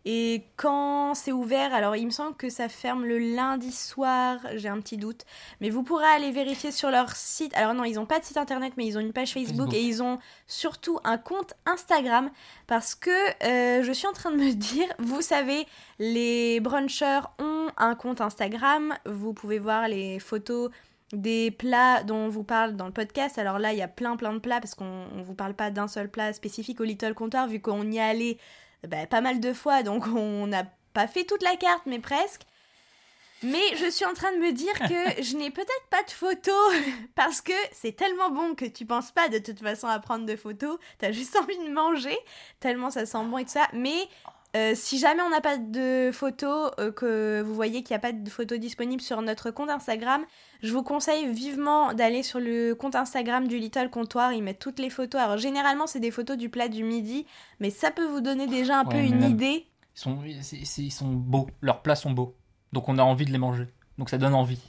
Et 0.09 0.45
quand 0.55 1.15
c'est 1.15 1.33
ouvert, 1.33 1.73
alors 1.73 1.97
il 1.97 2.05
me 2.05 2.11
semble 2.11 2.33
que 2.37 2.47
ça 2.47 2.69
ferme 2.69 3.03
le 3.03 3.17
lundi 3.17 3.73
soir, 3.73 4.39
j'ai 4.55 4.69
un 4.69 4.79
petit 4.79 4.95
doute. 4.95 5.25
Mais 5.59 5.69
vous 5.69 5.83
pourrez 5.83 6.05
aller 6.05 6.31
vérifier 6.31 6.71
sur 6.71 6.89
leur 6.89 7.13
site. 7.13 7.53
Alors 7.57 7.73
non, 7.73 7.83
ils 7.83 7.95
n'ont 7.95 8.05
pas 8.05 8.17
de 8.19 8.23
site 8.23 8.37
internet, 8.37 8.71
mais 8.77 8.85
ils 8.85 8.97
ont 8.97 9.01
une 9.01 9.11
page 9.11 9.33
Facebook, 9.33 9.57
Facebook. 9.57 9.73
et 9.73 9.81
ils 9.81 10.01
ont 10.01 10.17
surtout 10.47 10.97
un 11.03 11.17
compte 11.17 11.55
Instagram. 11.65 12.29
Parce 12.67 12.95
que 12.95 13.09
euh, 13.43 13.83
je 13.83 13.91
suis 13.91 14.07
en 14.07 14.13
train 14.13 14.31
de 14.31 14.37
me 14.37 14.53
dire, 14.53 14.87
vous 14.99 15.21
savez, 15.21 15.67
les 15.99 16.61
brunchers 16.61 17.27
ont 17.39 17.67
un 17.75 17.95
compte 17.95 18.21
Instagram. 18.21 18.93
Vous 19.05 19.33
pouvez 19.33 19.59
voir 19.59 19.89
les 19.89 20.19
photos 20.19 20.71
des 21.11 21.51
plats 21.51 22.03
dont 22.03 22.15
on 22.15 22.29
vous 22.29 22.45
parle 22.45 22.77
dans 22.77 22.85
le 22.85 22.93
podcast. 22.93 23.37
Alors 23.39 23.59
là, 23.59 23.73
il 23.73 23.79
y 23.79 23.81
a 23.81 23.89
plein 23.89 24.15
plein 24.15 24.31
de 24.31 24.39
plats 24.39 24.61
parce 24.61 24.73
qu'on 24.73 25.09
ne 25.13 25.21
vous 25.21 25.35
parle 25.35 25.53
pas 25.53 25.69
d'un 25.69 25.89
seul 25.89 26.09
plat 26.09 26.31
spécifique 26.31 26.79
au 26.79 26.85
Little 26.85 27.13
Comptoir 27.13 27.49
vu 27.49 27.59
qu'on 27.59 27.91
y 27.91 27.97
est 27.97 28.01
allé 28.01 28.37
bah, 28.85 29.07
pas 29.07 29.21
mal 29.21 29.39
de 29.39 29.53
fois, 29.53 29.83
donc 29.83 30.07
on 30.15 30.47
n'a 30.47 30.65
pas 30.93 31.07
fait 31.07 31.23
toute 31.23 31.43
la 31.43 31.55
carte, 31.55 31.83
mais 31.85 31.99
presque. 31.99 32.41
Mais 33.43 33.75
je 33.75 33.87
suis 33.89 34.05
en 34.05 34.15
train 34.15 34.31
de 34.31 34.39
me 34.39 34.51
dire 34.51 34.73
que 34.73 35.21
je 35.23 35.37
n'ai 35.37 35.51
peut-être 35.51 35.87
pas 35.91 36.03
de 36.03 36.11
photos 36.11 36.73
parce 37.15 37.41
que 37.41 37.53
c'est 37.71 37.95
tellement 37.95 38.31
bon 38.31 38.55
que 38.55 38.65
tu 38.65 38.85
penses 38.85 39.11
pas 39.11 39.29
de 39.29 39.37
toute 39.37 39.59
façon 39.59 39.87
à 39.87 39.99
prendre 39.99 40.25
de 40.25 40.35
photos. 40.35 40.79
T'as 40.97 41.11
juste 41.11 41.35
envie 41.35 41.57
de 41.57 41.71
manger 41.71 42.17
tellement 42.59 42.89
ça 42.89 43.05
sent 43.05 43.23
bon 43.25 43.37
et 43.37 43.45
tout 43.45 43.51
ça. 43.51 43.67
Mais 43.73 44.07
euh, 44.57 44.73
si 44.75 44.97
jamais 44.99 45.21
on 45.21 45.29
n'a 45.29 45.41
pas 45.41 45.57
de 45.57 46.09
photos, 46.11 46.71
euh, 46.79 46.91
que 46.91 47.41
vous 47.41 47.53
voyez 47.53 47.83
qu'il 47.83 47.93
n'y 47.93 47.97
a 47.97 47.99
pas 47.99 48.11
de 48.11 48.29
photos 48.29 48.59
disponibles 48.59 49.01
sur 49.01 49.21
notre 49.21 49.51
compte 49.51 49.69
Instagram, 49.69 50.25
je 50.63 50.73
vous 50.73 50.83
conseille 50.83 51.31
vivement 51.31 51.93
d'aller 51.93 52.23
sur 52.23 52.39
le 52.39 52.73
compte 52.73 52.95
Instagram 52.95 53.47
du 53.47 53.57
Little 53.59 53.89
Comptoir. 53.89 54.33
Ils 54.33 54.41
mettent 54.43 54.59
toutes 54.59 54.79
les 54.79 54.89
photos. 54.89 55.21
Alors 55.21 55.37
généralement 55.37 55.85
c'est 55.87 55.99
des 55.99 56.11
photos 56.11 56.37
du 56.37 56.49
plat 56.49 56.67
du 56.67 56.83
midi, 56.83 57.25
mais 57.59 57.69
ça 57.69 57.91
peut 57.91 58.05
vous 58.05 58.21
donner 58.21 58.47
déjà 58.47 58.79
un 58.79 58.85
Ouais, 58.85 58.91
peu 58.95 58.99
une 58.99 59.19
même- 59.19 59.31
idée. 59.31 59.65
Ils 59.95 59.99
sont, 59.99 60.19
ils 60.25 61.15
beaux, 61.15 61.47
leurs 61.61 61.81
plats 61.81 61.95
sont 61.95 62.11
beaux. 62.11 62.35
Donc 62.73 62.89
on 62.89 62.97
a 62.97 63.03
envie 63.03 63.25
de 63.25 63.31
les 63.31 63.37
manger. 63.37 63.67
Donc 63.97 64.09
ça 64.09 64.17
donne 64.17 64.33
envie. 64.35 64.61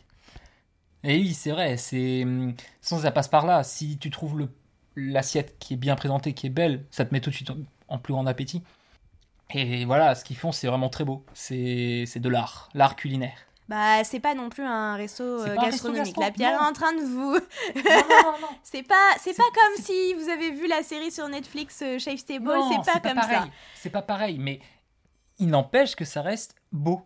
Et 1.04 1.16
oui, 1.18 1.32
c'est 1.34 1.50
vrai, 1.52 1.76
c'est. 1.76 2.22
hum, 2.24 2.54
Sans 2.80 3.00
ça 3.00 3.10
passe 3.10 3.28
par 3.28 3.46
là. 3.46 3.62
Si 3.62 3.98
tu 3.98 4.10
trouves 4.10 4.48
l'assiette 4.96 5.56
qui 5.58 5.74
est 5.74 5.76
bien 5.76 5.94
présentée, 5.96 6.32
qui 6.32 6.46
est 6.46 6.50
belle, 6.50 6.84
ça 6.90 7.04
te 7.04 7.12
met 7.14 7.20
tout 7.20 7.30
de 7.30 7.34
suite 7.34 7.50
en, 7.50 7.56
en 7.88 7.98
plus 7.98 8.12
grand 8.12 8.26
appétit. 8.26 8.62
Et 9.54 9.84
voilà, 9.84 10.14
ce 10.14 10.24
qu'ils 10.24 10.36
font, 10.36 10.52
c'est 10.52 10.66
vraiment 10.66 10.88
très 10.90 11.04
beau. 11.04 11.24
C'est 11.34 12.04
c'est 12.06 12.20
de 12.20 12.28
l'art, 12.28 12.68
l'art 12.74 12.96
culinaire. 12.96 13.38
Bah 13.68 14.02
c'est 14.02 14.20
pas 14.20 14.34
non 14.34 14.48
plus 14.48 14.64
un 14.64 14.96
resto 14.96 15.22
euh, 15.22 15.54
gastronomique. 15.56 16.06
gastro, 16.06 16.22
La 16.22 16.30
Pierre 16.30 16.52
est 16.54 16.66
en 16.66 16.72
train 16.72 16.92
de 16.94 17.02
vous. 17.02 17.34
Non, 17.34 17.82
non, 17.84 18.22
non, 18.32 18.38
non. 18.40 18.48
C'est 18.62 18.82
pas 18.82 18.94
c'est 19.18 19.36
pas 19.36 19.42
comme 19.54 19.84
si 19.84 20.14
vous 20.14 20.28
avez 20.30 20.50
vu 20.50 20.66
la 20.68 20.82
série 20.82 21.10
sur 21.10 21.28
Netflix 21.28 21.80
euh, 21.82 21.98
Chef's 21.98 22.24
Table. 22.24 22.46
Non, 22.46 22.70
C'est 22.84 22.92
pas 22.92 23.00
comme 23.00 23.18
pareil. 23.18 23.36
ça. 23.36 23.48
C'est 23.74 23.90
pas 23.90 24.00
pareil, 24.02 24.38
mais 24.38 24.60
il 25.38 25.48
n'empêche 25.48 25.96
que 25.96 26.04
ça 26.06 26.22
reste 26.22 26.54
beau. 26.72 27.02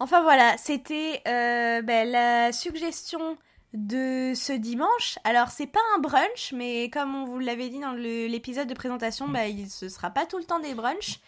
Enfin 0.00 0.22
voilà, 0.22 0.56
c'était 0.58 1.22
euh, 1.26 1.82
ben, 1.82 2.08
la 2.10 2.52
suggestion 2.52 3.38
de 3.76 4.32
ce 4.34 4.52
dimanche. 4.52 5.18
Alors 5.24 5.48
c'est 5.48 5.66
pas 5.66 5.80
un 5.96 6.00
brunch, 6.00 6.52
mais 6.52 6.90
comme 6.90 7.14
on 7.14 7.24
vous 7.24 7.38
l'avait 7.38 7.68
dit 7.68 7.78
dans 7.78 7.92
l'épisode 7.92 8.68
de 8.68 8.74
présentation, 8.74 9.28
ben, 9.28 9.44
il 9.44 9.70
ce 9.70 9.88
sera 9.88 10.10
pas 10.10 10.26
tout 10.26 10.38
le 10.38 10.44
temps 10.44 10.60
des 10.60 10.74
brunchs. 10.74 11.20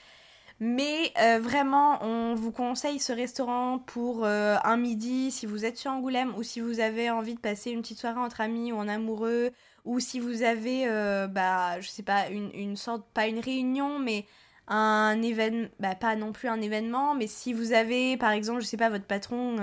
Mais 0.60 1.12
euh, 1.20 1.38
vraiment, 1.38 2.02
on 2.02 2.34
vous 2.34 2.50
conseille 2.50 2.98
ce 2.98 3.12
restaurant 3.12 3.78
pour 3.78 4.24
euh, 4.24 4.56
un 4.64 4.76
midi 4.76 5.30
si 5.30 5.46
vous 5.46 5.64
êtes 5.64 5.76
sur 5.76 5.92
Angoulême 5.92 6.34
ou 6.36 6.42
si 6.42 6.60
vous 6.60 6.80
avez 6.80 7.10
envie 7.10 7.34
de 7.34 7.40
passer 7.40 7.70
une 7.70 7.82
petite 7.82 7.98
soirée 8.00 8.18
entre 8.18 8.40
amis 8.40 8.72
ou 8.72 8.76
en 8.76 8.88
amoureux 8.88 9.52
ou 9.84 10.00
si 10.00 10.18
vous 10.18 10.42
avez, 10.42 10.88
euh, 10.88 11.28
bah, 11.28 11.80
je 11.80 11.88
sais 11.88 12.02
pas, 12.02 12.28
une, 12.30 12.50
une 12.54 12.76
sorte, 12.76 13.04
pas 13.14 13.28
une 13.28 13.38
réunion, 13.38 14.00
mais 14.00 14.26
un 14.66 15.22
événement, 15.22 15.68
bah, 15.78 15.94
pas 15.94 16.16
non 16.16 16.32
plus 16.32 16.48
un 16.48 16.60
événement, 16.60 17.14
mais 17.14 17.28
si 17.28 17.52
vous 17.52 17.72
avez, 17.72 18.16
par 18.16 18.32
exemple, 18.32 18.60
je 18.60 18.66
sais 18.66 18.76
pas, 18.76 18.90
votre 18.90 19.06
patron 19.06 19.56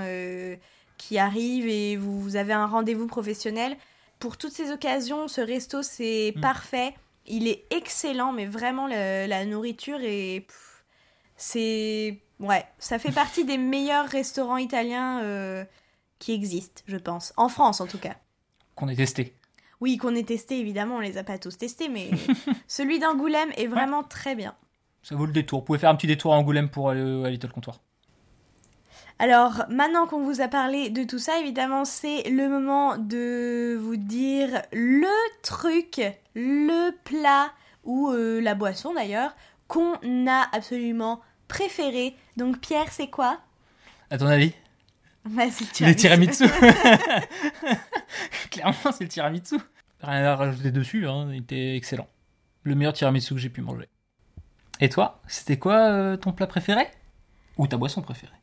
qui 0.98 1.18
arrive 1.18 1.68
et 1.68 1.96
vous, 1.98 2.20
vous 2.22 2.36
avez 2.36 2.54
un 2.54 2.66
rendez-vous 2.68 3.08
professionnel, 3.08 3.76
pour 4.20 4.38
toutes 4.38 4.54
ces 4.54 4.72
occasions, 4.72 5.28
ce 5.28 5.42
resto, 5.42 5.82
c'est 5.84 6.34
Mm. 6.36 6.42
parfait. 6.42 6.94
Il 7.28 7.48
est 7.48 7.66
excellent, 7.72 8.32
mais 8.32 8.46
vraiment, 8.46 8.88
le- 8.88 9.28
la 9.28 9.46
nourriture 9.46 10.00
est... 10.02 10.46
c'est... 11.38 12.20
Ouais, 12.40 12.66
ça 12.80 13.00
fait 13.00 13.12
partie 13.12 13.46
des 13.46 13.58
meilleurs 13.76 14.08
restaurants 14.08 14.58
italiens 14.58 15.22
euh, 15.24 15.64
qui 16.20 16.34
existent, 16.34 16.82
je 16.88 16.98
pense. 16.98 17.34
En 17.38 17.50
France, 17.50 17.82
en 17.82 17.88
tout 17.88 17.98
cas. 17.98 18.16
Qu'on 18.76 18.88
ait 18.90 18.96
testé. 18.96 19.34
Oui, 19.82 19.98
qu'on 19.98 20.16
ait 20.16 20.24
testé, 20.24 20.60
évidemment, 20.60 20.96
on 20.98 21.00
les 21.00 21.18
a 21.18 21.24
pas 21.24 21.38
tous 21.38 21.58
testés, 21.58 21.90
mais 21.90 22.10
celui 22.68 23.00
d'Angoulême 23.00 23.50
est 23.58 23.68
vraiment 23.68 24.04
très 24.04 24.36
bien. 24.36 24.56
Ça 25.04 25.16
vaut 25.16 25.26
le 25.26 25.32
détour. 25.34 25.60
Vous 25.60 25.66
pouvez 25.66 25.80
faire 25.80 25.90
un 25.90 25.96
petit 25.96 26.08
détour 26.08 26.34
à 26.34 26.38
Angoulême 26.38 26.70
pour 26.70 26.90
aller 26.90 27.24
à 27.26 27.30
Little 27.30 27.52
Comptoir. 27.52 27.80
Alors, 29.18 29.64
maintenant 29.70 30.08
qu'on 30.08 30.24
vous 30.24 30.42
a 30.42 30.50
parlé 30.50 30.90
de 30.90 31.04
tout 31.04 31.20
ça, 31.20 31.40
évidemment, 31.40 31.86
c'est 31.86 32.30
le 32.30 32.50
moment 32.50 32.98
de 32.98 33.78
vous 33.80 33.96
dire 33.96 34.62
le 34.74 35.08
truc, 35.42 36.02
le 36.36 36.92
plat 37.06 37.52
ou 37.86 38.10
euh, 38.10 38.42
la 38.42 38.56
boisson 38.56 38.94
d'ailleurs 38.94 39.34
qu'on 39.68 39.96
a 40.28 40.50
absolument 40.52 41.22
préféré. 41.48 42.16
Donc, 42.36 42.60
Pierre, 42.60 42.92
c'est 42.92 43.08
quoi? 43.08 43.40
À 44.10 44.18
ton 44.18 44.28
avis? 44.28 44.54
Bah, 45.24 45.44
c'est 45.50 45.86
Le 45.86 45.96
tiramisu. 45.96 46.46
Clairement, 48.52 48.92
c'est 48.92 49.06
le 49.06 49.10
tiramisu. 49.10 49.56
Rien 50.02 50.26
à 50.26 50.36
rajouter 50.36 50.72
dessus, 50.72 51.08
hein, 51.08 51.30
il 51.32 51.38
était 51.38 51.78
excellent. 51.78 52.08
Le 52.64 52.76
meilleur 52.76 52.94
tiramisu 52.94 53.34
que 53.34 53.40
j'ai 53.40 53.50
pu 53.50 53.62
manger. 53.62 53.88
Et 54.82 54.90
toi, 54.90 55.22
c'était 55.26 55.58
quoi 55.58 55.90
euh, 55.90 56.18
ton 56.18 56.34
plat 56.34 56.48
préféré? 56.48 56.86
Ou 57.58 57.66
ta 57.66 57.78
boisson 57.78 58.02
préférée? 58.02 58.34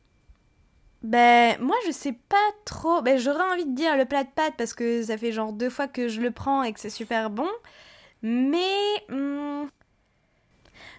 Ben, 1.03 1.57
moi, 1.59 1.75
je 1.85 1.91
sais 1.91 2.13
pas 2.13 2.37
trop. 2.65 3.01
Ben, 3.01 3.17
j'aurais 3.17 3.43
envie 3.51 3.65
de 3.65 3.75
dire 3.75 3.97
le 3.97 4.05
plat 4.05 4.23
de 4.23 4.29
pâtes 4.29 4.55
parce 4.57 4.73
que 4.73 5.03
ça 5.03 5.17
fait 5.17 5.31
genre 5.31 5.53
deux 5.53 5.69
fois 5.69 5.87
que 5.87 6.07
je 6.07 6.21
le 6.21 6.31
prends 6.31 6.63
et 6.63 6.73
que 6.73 6.79
c'est 6.79 6.89
super 6.89 7.29
bon. 7.29 7.49
Mais. 8.21 9.03
hmm, 9.09 9.65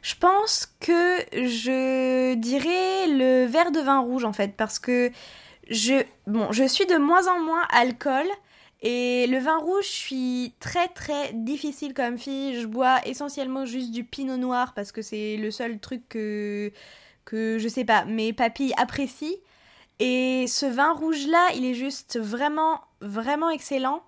je 0.02 0.14
pense 0.16 0.66
que 0.80 1.18
je 1.32 2.34
dirais 2.34 3.06
le 3.08 3.46
verre 3.46 3.73
de 3.73 3.80
vin 3.80 4.00
rouge 4.00 4.25
en 4.25 4.34
fait 4.34 4.54
parce 4.54 4.78
que 4.78 5.11
je 5.70 6.04
bon 6.26 6.52
je 6.52 6.64
suis 6.64 6.84
de 6.87 6.96
moins 6.96 7.26
en 7.26 7.40
moins 7.40 7.66
alcool 7.70 8.26
et 8.82 9.26
le 9.28 9.38
vin 9.38 9.56
rouge 9.56 9.84
je 9.84 9.88
suis 9.88 10.54
très 10.61 10.88
très 10.88 11.32
difficile 11.32 11.94
comme 11.94 12.18
fille 12.18 12.61
je 12.61 12.66
bois 12.66 12.99
essentiellement 13.06 13.64
juste 13.64 13.92
du 13.92 14.04
pinot 14.04 14.37
noir 14.37 14.75
parce 14.75 14.92
que 14.92 15.00
c'est 15.00 15.38
le 15.38 15.50
seul 15.50 15.78
truc 15.78 16.02
que 16.11 16.70
que 17.25 17.56
je 17.58 17.68
sais 17.68 17.87
pas 17.87 18.04
mes 18.04 18.34
papilles 18.34 18.75
apprécient 18.76 19.38
et 20.00 20.46
ce 20.48 20.66
vin 20.66 20.92
rouge 20.92 21.26
là 21.26 21.48
il 21.54 21.64
est 21.64 21.74
juste 21.74 22.18
vraiment 22.18 22.80
vraiment 23.00 23.50
excellent. 23.50 24.02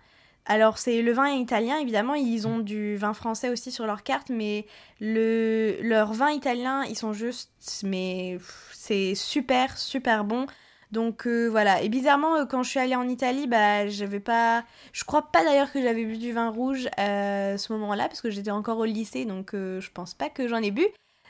Alors 0.48 0.78
c'est 0.78 1.02
le 1.02 1.12
vin 1.12 1.28
italien 1.28 1.78
évidemment 1.78 2.14
ils 2.14 2.46
ont 2.46 2.58
du 2.60 2.96
vin 2.96 3.14
français 3.14 3.48
aussi 3.50 3.72
sur 3.72 3.84
leur 3.86 4.04
carte 4.04 4.30
mais 4.30 4.66
le 5.00 5.76
leur 5.82 6.12
vin 6.12 6.30
italien 6.30 6.84
ils 6.84 6.96
sont 6.96 7.12
juste 7.12 7.82
mais 7.84 8.38
c'est 8.72 9.14
super 9.14 9.76
super 9.76 10.24
bon. 10.24 10.46
Donc 10.92 11.26
euh, 11.26 11.48
voilà. 11.48 11.82
Et 11.82 11.88
bizarrement 11.88 12.36
euh, 12.36 12.44
quand 12.46 12.62
je 12.62 12.70
suis 12.70 12.78
allée 12.78 12.94
en 12.94 13.08
Italie 13.08 13.48
bah 13.48 13.88
j'avais 13.88 14.20
pas 14.20 14.64
je 14.92 15.04
crois 15.04 15.30
pas 15.32 15.42
d'ailleurs 15.44 15.72
que 15.72 15.82
j'avais 15.82 16.04
bu 16.04 16.16
du 16.16 16.32
vin 16.32 16.48
rouge 16.48 16.86
à 16.96 17.58
ce 17.58 17.72
moment-là 17.72 18.06
parce 18.08 18.20
que 18.20 18.30
j'étais 18.30 18.52
encore 18.52 18.78
au 18.78 18.84
lycée 18.84 19.24
donc 19.24 19.52
euh, 19.54 19.80
je 19.80 19.90
pense 19.90 20.14
pas 20.14 20.30
que 20.30 20.46
j'en 20.48 20.58
ai 20.58 20.70
bu. 20.70 20.86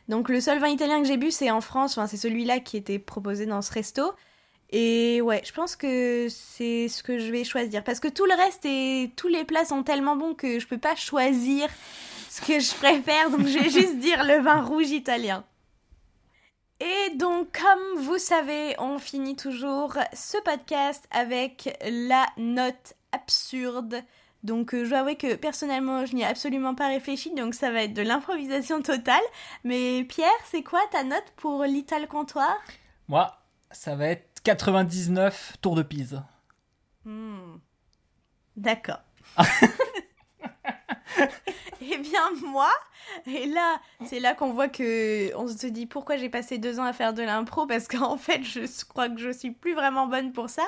Donc 0.09 0.29
le 0.29 0.41
seul 0.41 0.59
vin 0.59 0.69
italien 0.69 1.01
que 1.01 1.09
j'ai 1.09 1.17
bu 1.17 1.31
c'est 1.31 1.51
en 1.51 1.63
France 1.63 1.97
enfin 1.97 2.07
c'est 2.07 2.19
celui-là 2.19 2.61
qui 2.61 2.77
était 2.77 2.99
proposé 2.99 3.47
dans 3.47 3.63
ce 3.63 3.73
resto 3.73 4.13
et 4.71 5.21
ouais, 5.21 5.43
je 5.45 5.53
pense 5.53 5.77
que 5.77 6.27
c'est 6.29 6.89
ce 6.89 7.03
que 7.03 7.19
je 7.19 7.31
vais 7.31 7.45
choisir. 7.45 7.85
Parce 7.85 8.01
que 8.01 8.09
tout 8.09 8.27
le 8.27 8.35
reste 8.35 8.65
et 8.65 9.13
tous 9.17 9.29
les 9.29 9.45
plats 9.45 9.65
sont 9.65 9.83
tellement 9.83 10.17
bons 10.17 10.35
que 10.35 10.59
je 10.59 10.67
peux 10.67 10.79
pas 10.79 10.97
choisir 10.97 11.69
ce 12.29 12.41
que 12.41 12.59
je 12.59 12.75
préfère. 12.75 13.31
Donc 13.31 13.47
je 13.47 13.59
vais 13.59 13.71
juste 13.81 13.99
dire 13.99 14.25
le 14.25 14.41
vin 14.41 14.63
rouge 14.63 14.91
italien. 14.91 15.45
Et 16.79 17.15
donc, 17.15 17.59
comme 17.59 18.03
vous 18.03 18.19
savez, 18.19 18.75
on 18.79 18.99
finit 18.99 19.37
toujours 19.37 19.97
ce 20.13 20.37
podcast 20.43 21.07
avec 21.11 21.79
la 21.89 22.27
note 22.37 22.93
absurde. 23.13 24.03
Donc, 24.43 24.75
euh, 24.75 24.85
je 24.85 24.91
dois 24.91 24.99
avouer 24.99 25.17
que 25.17 25.37
personnellement, 25.37 26.05
je 26.05 26.15
n'y 26.15 26.21
ai 26.21 26.27
absolument 26.27 26.75
pas 26.75 26.89
réfléchi, 26.89 27.35
donc 27.35 27.55
ça 27.55 27.71
va 27.71 27.85
être 27.85 27.95
de 27.95 28.03
l'improvisation 28.03 28.83
totale. 28.83 29.23
Mais 29.65 30.05
Pierre, 30.05 30.29
c'est 30.51 30.63
quoi 30.63 30.81
ta 30.93 31.03
note 31.03 31.33
pour 31.37 31.65
l'Ital 31.65 32.07
Comptoir? 32.09 32.55
Moi, 33.09 33.35
ça 33.71 33.97
va 33.97 34.09
être 34.09 34.26
99 34.47 35.57
tours 35.61 35.75
de 35.75 35.83
Pise. 35.83 36.23
Hmm. 37.05 37.57
D'accord. 38.57 39.01
Eh 41.89 41.99
bien 41.99 42.31
moi, 42.43 42.71
et 43.27 43.47
là, 43.47 43.81
c'est 44.07 44.19
là 44.19 44.35
qu'on 44.35 44.53
voit 44.53 44.69
que 44.69 45.33
on 45.37 45.47
se 45.47 45.67
dit 45.69 45.87
pourquoi 45.87 46.17
j'ai 46.17 46.29
passé 46.29 46.59
deux 46.59 46.81
ans 46.81 46.85
à 46.85 46.93
faire 46.93 47.15
de 47.15 47.23
l'impro 47.23 47.65
parce 47.67 47.87
qu'en 47.87 48.17
fait, 48.17 48.43
je 48.43 48.85
crois 48.85 49.09
que 49.09 49.19
je 49.19 49.31
suis 49.31 49.53
plus 49.53 49.75
vraiment 49.75 50.09
bonne 50.09 50.33
pour 50.33 50.51
ça. 50.51 50.65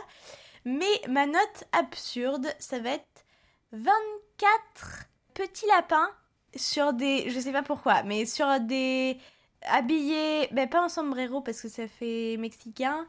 Mais 0.65 0.87
ma 1.09 1.27
note 1.27 1.65
absurde, 1.73 2.47
ça 2.61 2.79
va 2.79 2.91
être 2.91 3.25
24 3.73 5.09
petits 5.35 5.67
lapins 5.67 6.11
sur 6.55 6.93
des, 6.93 7.31
je 7.31 7.41
sais 7.41 7.53
pas 7.53 7.63
pourquoi, 7.63 8.05
mais 8.05 8.25
sur 8.25 8.61
des 8.61 9.19
habillé, 9.63 10.49
ben 10.53 10.69
pas 10.69 10.85
en 10.85 10.89
sombrero 10.89 11.41
parce 11.41 11.63
que 11.63 11.69
ça 11.69 11.89
fait 11.89 12.37
mexicain. 12.39 13.07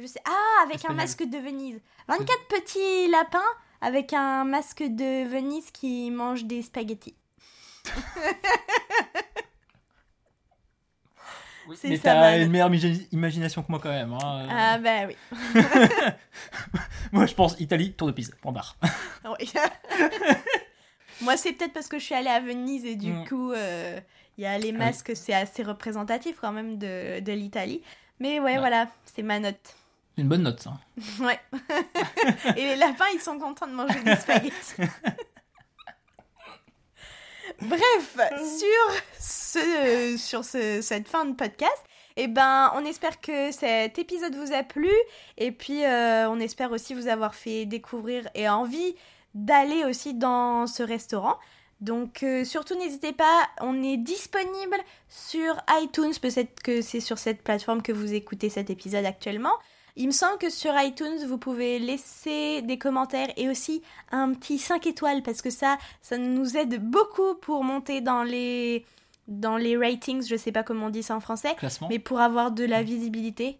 Je 0.00 0.06
sais. 0.06 0.20
Ah, 0.24 0.62
avec 0.64 0.76
Espagnol. 0.76 0.98
un 0.98 1.02
masque 1.02 1.22
de 1.24 1.38
Venise. 1.38 1.80
24 2.08 2.46
petits 2.48 3.08
lapins 3.10 3.42
avec 3.80 4.12
un 4.12 4.44
masque 4.44 4.82
de 4.82 5.26
Venise 5.28 5.70
qui 5.70 6.10
mange 6.10 6.44
des 6.44 6.62
spaghettis. 6.62 7.14
Mais 11.84 11.98
t'as 11.98 12.38
une 12.38 12.50
meilleure 12.50 12.70
imagi- 12.70 13.06
imagination 13.12 13.62
que 13.62 13.70
moi 13.70 13.78
quand 13.80 13.90
même. 13.90 14.12
hein. 14.12 14.48
Ah 14.50 14.78
bah 14.78 15.06
oui. 15.06 15.16
Moi 17.12 17.26
je 17.26 17.34
pense 17.34 17.54
Italie, 17.60 17.92
tour 17.92 18.08
de 18.08 18.12
Pise, 18.12 18.32
point 18.42 18.50
barre. 18.52 18.76
Moi, 21.22 21.36
c'est 21.36 21.52
peut-être 21.52 21.74
parce 21.74 21.86
que 21.86 21.98
je 21.98 22.04
suis 22.04 22.14
allée 22.14 22.30
à 22.30 22.40
Venise 22.40 22.86
et 22.86 22.96
du 22.96 23.12
Mm. 23.12 23.26
coup, 23.28 23.52
euh, 23.52 24.00
il 24.38 24.44
y 24.44 24.46
a 24.46 24.56
les 24.58 24.70
oui. 24.70 24.78
masques, 24.78 25.12
c'est 25.14 25.34
assez 25.34 25.62
représentatif 25.62 26.38
quand 26.40 26.50
même 26.50 26.78
de, 26.78 27.20
de 27.20 27.32
l'Italie. 27.32 27.82
Mais 28.20 28.40
ouais, 28.40 28.52
Ouais. 28.52 28.58
voilà, 28.58 28.88
c'est 29.04 29.22
ma 29.22 29.38
note. 29.38 29.76
Une 30.20 30.28
bonne 30.28 30.42
note 30.42 30.60
ça. 30.60 30.74
Ouais. 31.20 31.40
et 32.56 32.62
les 32.64 32.76
lapins, 32.76 33.06
ils 33.14 33.20
sont 33.20 33.38
contents 33.38 33.66
de 33.66 33.72
manger 33.72 34.00
des 34.00 34.16
spaghettis. 34.16 34.74
Bref, 37.62 38.16
sur, 38.38 38.94
ce, 39.18 40.16
sur 40.18 40.44
ce- 40.44 40.80
cette 40.82 41.08
fin 41.08 41.24
de 41.24 41.34
podcast, 41.34 41.82
eh 42.16 42.26
ben, 42.28 42.70
on 42.74 42.84
espère 42.84 43.20
que 43.20 43.50
cet 43.52 43.98
épisode 43.98 44.34
vous 44.34 44.52
a 44.52 44.62
plu 44.62 44.90
et 45.36 45.52
puis 45.52 45.84
euh, 45.84 46.28
on 46.30 46.38
espère 46.40 46.70
aussi 46.72 46.94
vous 46.94 47.08
avoir 47.08 47.34
fait 47.34 47.66
découvrir 47.66 48.28
et 48.34 48.48
envie 48.48 48.94
d'aller 49.34 49.84
aussi 49.84 50.14
dans 50.14 50.66
ce 50.66 50.82
restaurant. 50.82 51.36
Donc 51.80 52.22
euh, 52.22 52.44
surtout 52.44 52.74
n'hésitez 52.76 53.12
pas, 53.12 53.48
on 53.60 53.82
est 53.82 53.96
disponible 53.96 54.76
sur 55.08 55.56
iTunes, 55.82 56.12
peut-être 56.20 56.62
que 56.62 56.82
c'est 56.82 57.00
sur 57.00 57.18
cette 57.18 57.42
plateforme 57.42 57.82
que 57.82 57.92
vous 57.92 58.12
écoutez 58.14 58.48
cet 58.50 58.70
épisode 58.70 59.04
actuellement. 59.04 59.52
Il 60.00 60.06
me 60.06 60.12
semble 60.12 60.38
que 60.38 60.48
sur 60.48 60.72
iTunes, 60.80 61.26
vous 61.28 61.36
pouvez 61.36 61.78
laisser 61.78 62.62
des 62.62 62.78
commentaires 62.78 63.28
et 63.36 63.50
aussi 63.50 63.82
un 64.10 64.32
petit 64.32 64.58
5 64.58 64.86
étoiles 64.86 65.22
parce 65.22 65.42
que 65.42 65.50
ça, 65.50 65.76
ça 66.00 66.16
nous 66.16 66.56
aide 66.56 66.82
beaucoup 66.82 67.34
pour 67.34 67.64
monter 67.64 68.00
dans 68.00 68.22
les, 68.22 68.86
dans 69.28 69.58
les 69.58 69.76
ratings, 69.76 70.26
je 70.26 70.36
sais 70.36 70.52
pas 70.52 70.62
comment 70.62 70.86
on 70.86 70.90
dit 70.90 71.02
ça 71.02 71.14
en 71.14 71.20
français, 71.20 71.54
Classement. 71.54 71.88
mais 71.90 71.98
pour 71.98 72.18
avoir 72.20 72.50
de 72.50 72.64
la 72.64 72.82
visibilité. 72.82 73.58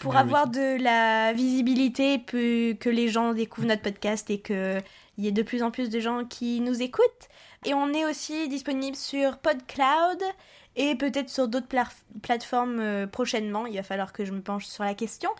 Pour 0.00 0.16
avoir 0.16 0.46
de 0.46 0.80
la 0.80 1.32
visibilité, 1.32 2.22
que 2.22 2.88
les 2.88 3.08
gens 3.08 3.34
découvrent 3.34 3.66
notre 3.66 3.82
podcast 3.82 4.30
et 4.30 4.38
qu'il 4.40 4.82
y 5.18 5.26
ait 5.26 5.32
de 5.32 5.42
plus 5.42 5.64
en 5.64 5.72
plus 5.72 5.90
de 5.90 5.98
gens 5.98 6.24
qui 6.24 6.60
nous 6.60 6.80
écoutent. 6.80 7.28
Et 7.64 7.74
on 7.74 7.92
est 7.92 8.04
aussi 8.04 8.48
disponible 8.48 8.96
sur 8.96 9.38
PodCloud 9.38 10.22
et 10.76 10.94
peut-être 10.94 11.30
sur 11.30 11.48
d'autres 11.48 11.66
pla- 11.66 11.88
plateformes 12.22 12.80
euh, 12.80 13.06
prochainement. 13.06 13.66
Il 13.66 13.76
va 13.76 13.82
falloir 13.82 14.12
que 14.12 14.24
je 14.24 14.32
me 14.32 14.42
penche 14.42 14.66
sur 14.66 14.84
la 14.84 14.94
question. 14.94 15.30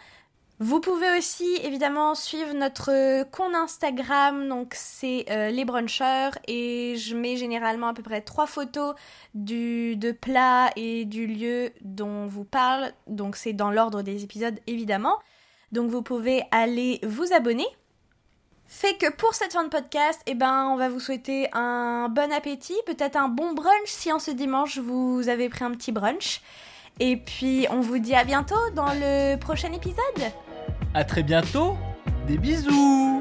Vous 0.58 0.80
pouvez 0.80 1.18
aussi 1.18 1.46
évidemment 1.62 2.14
suivre 2.14 2.54
notre 2.54 2.90
euh, 2.90 3.24
compte 3.24 3.54
Instagram, 3.54 4.48
donc 4.48 4.72
c'est 4.74 5.26
euh, 5.28 5.50
les 5.50 5.66
brunchers 5.66 6.30
et 6.48 6.96
je 6.96 7.14
mets 7.14 7.36
généralement 7.36 7.88
à 7.88 7.92
peu 7.92 8.02
près 8.02 8.22
trois 8.22 8.46
photos 8.46 8.94
du, 9.34 9.96
de 9.96 10.12
plats 10.12 10.70
et 10.74 11.04
du 11.04 11.26
lieu 11.26 11.72
dont 11.82 12.08
on 12.08 12.26
vous 12.26 12.44
parle, 12.44 12.92
donc 13.06 13.36
c'est 13.36 13.52
dans 13.52 13.70
l'ordre 13.70 14.00
des 14.00 14.24
épisodes 14.24 14.58
évidemment. 14.66 15.18
Donc 15.72 15.90
vous 15.90 16.00
pouvez 16.00 16.44
aller 16.52 17.00
vous 17.02 17.34
abonner. 17.34 17.66
Fait 18.68 18.94
que 18.94 19.10
pour 19.10 19.34
cette 19.34 19.52
fin 19.52 19.64
de 19.64 19.68
podcast, 19.68 20.20
eh 20.26 20.34
ben, 20.34 20.68
on 20.72 20.76
va 20.76 20.88
vous 20.88 21.00
souhaiter 21.00 21.48
un 21.52 22.08
bon 22.08 22.32
appétit, 22.32 22.74
peut-être 22.86 23.16
un 23.16 23.28
bon 23.28 23.54
brunch 23.54 23.86
si 23.86 24.12
en 24.12 24.18
ce 24.18 24.30
dimanche 24.30 24.78
vous 24.78 25.28
avez 25.28 25.48
pris 25.48 25.64
un 25.64 25.70
petit 25.70 25.92
brunch. 25.92 26.40
Et 26.98 27.16
puis 27.16 27.66
on 27.70 27.80
vous 27.80 27.98
dit 27.98 28.14
à 28.14 28.24
bientôt 28.24 28.70
dans 28.74 28.92
le 28.92 29.36
prochain 29.36 29.72
épisode. 29.72 30.32
À 30.94 31.04
très 31.04 31.22
bientôt. 31.22 31.76
Des 32.26 32.38
bisous. 32.38 33.20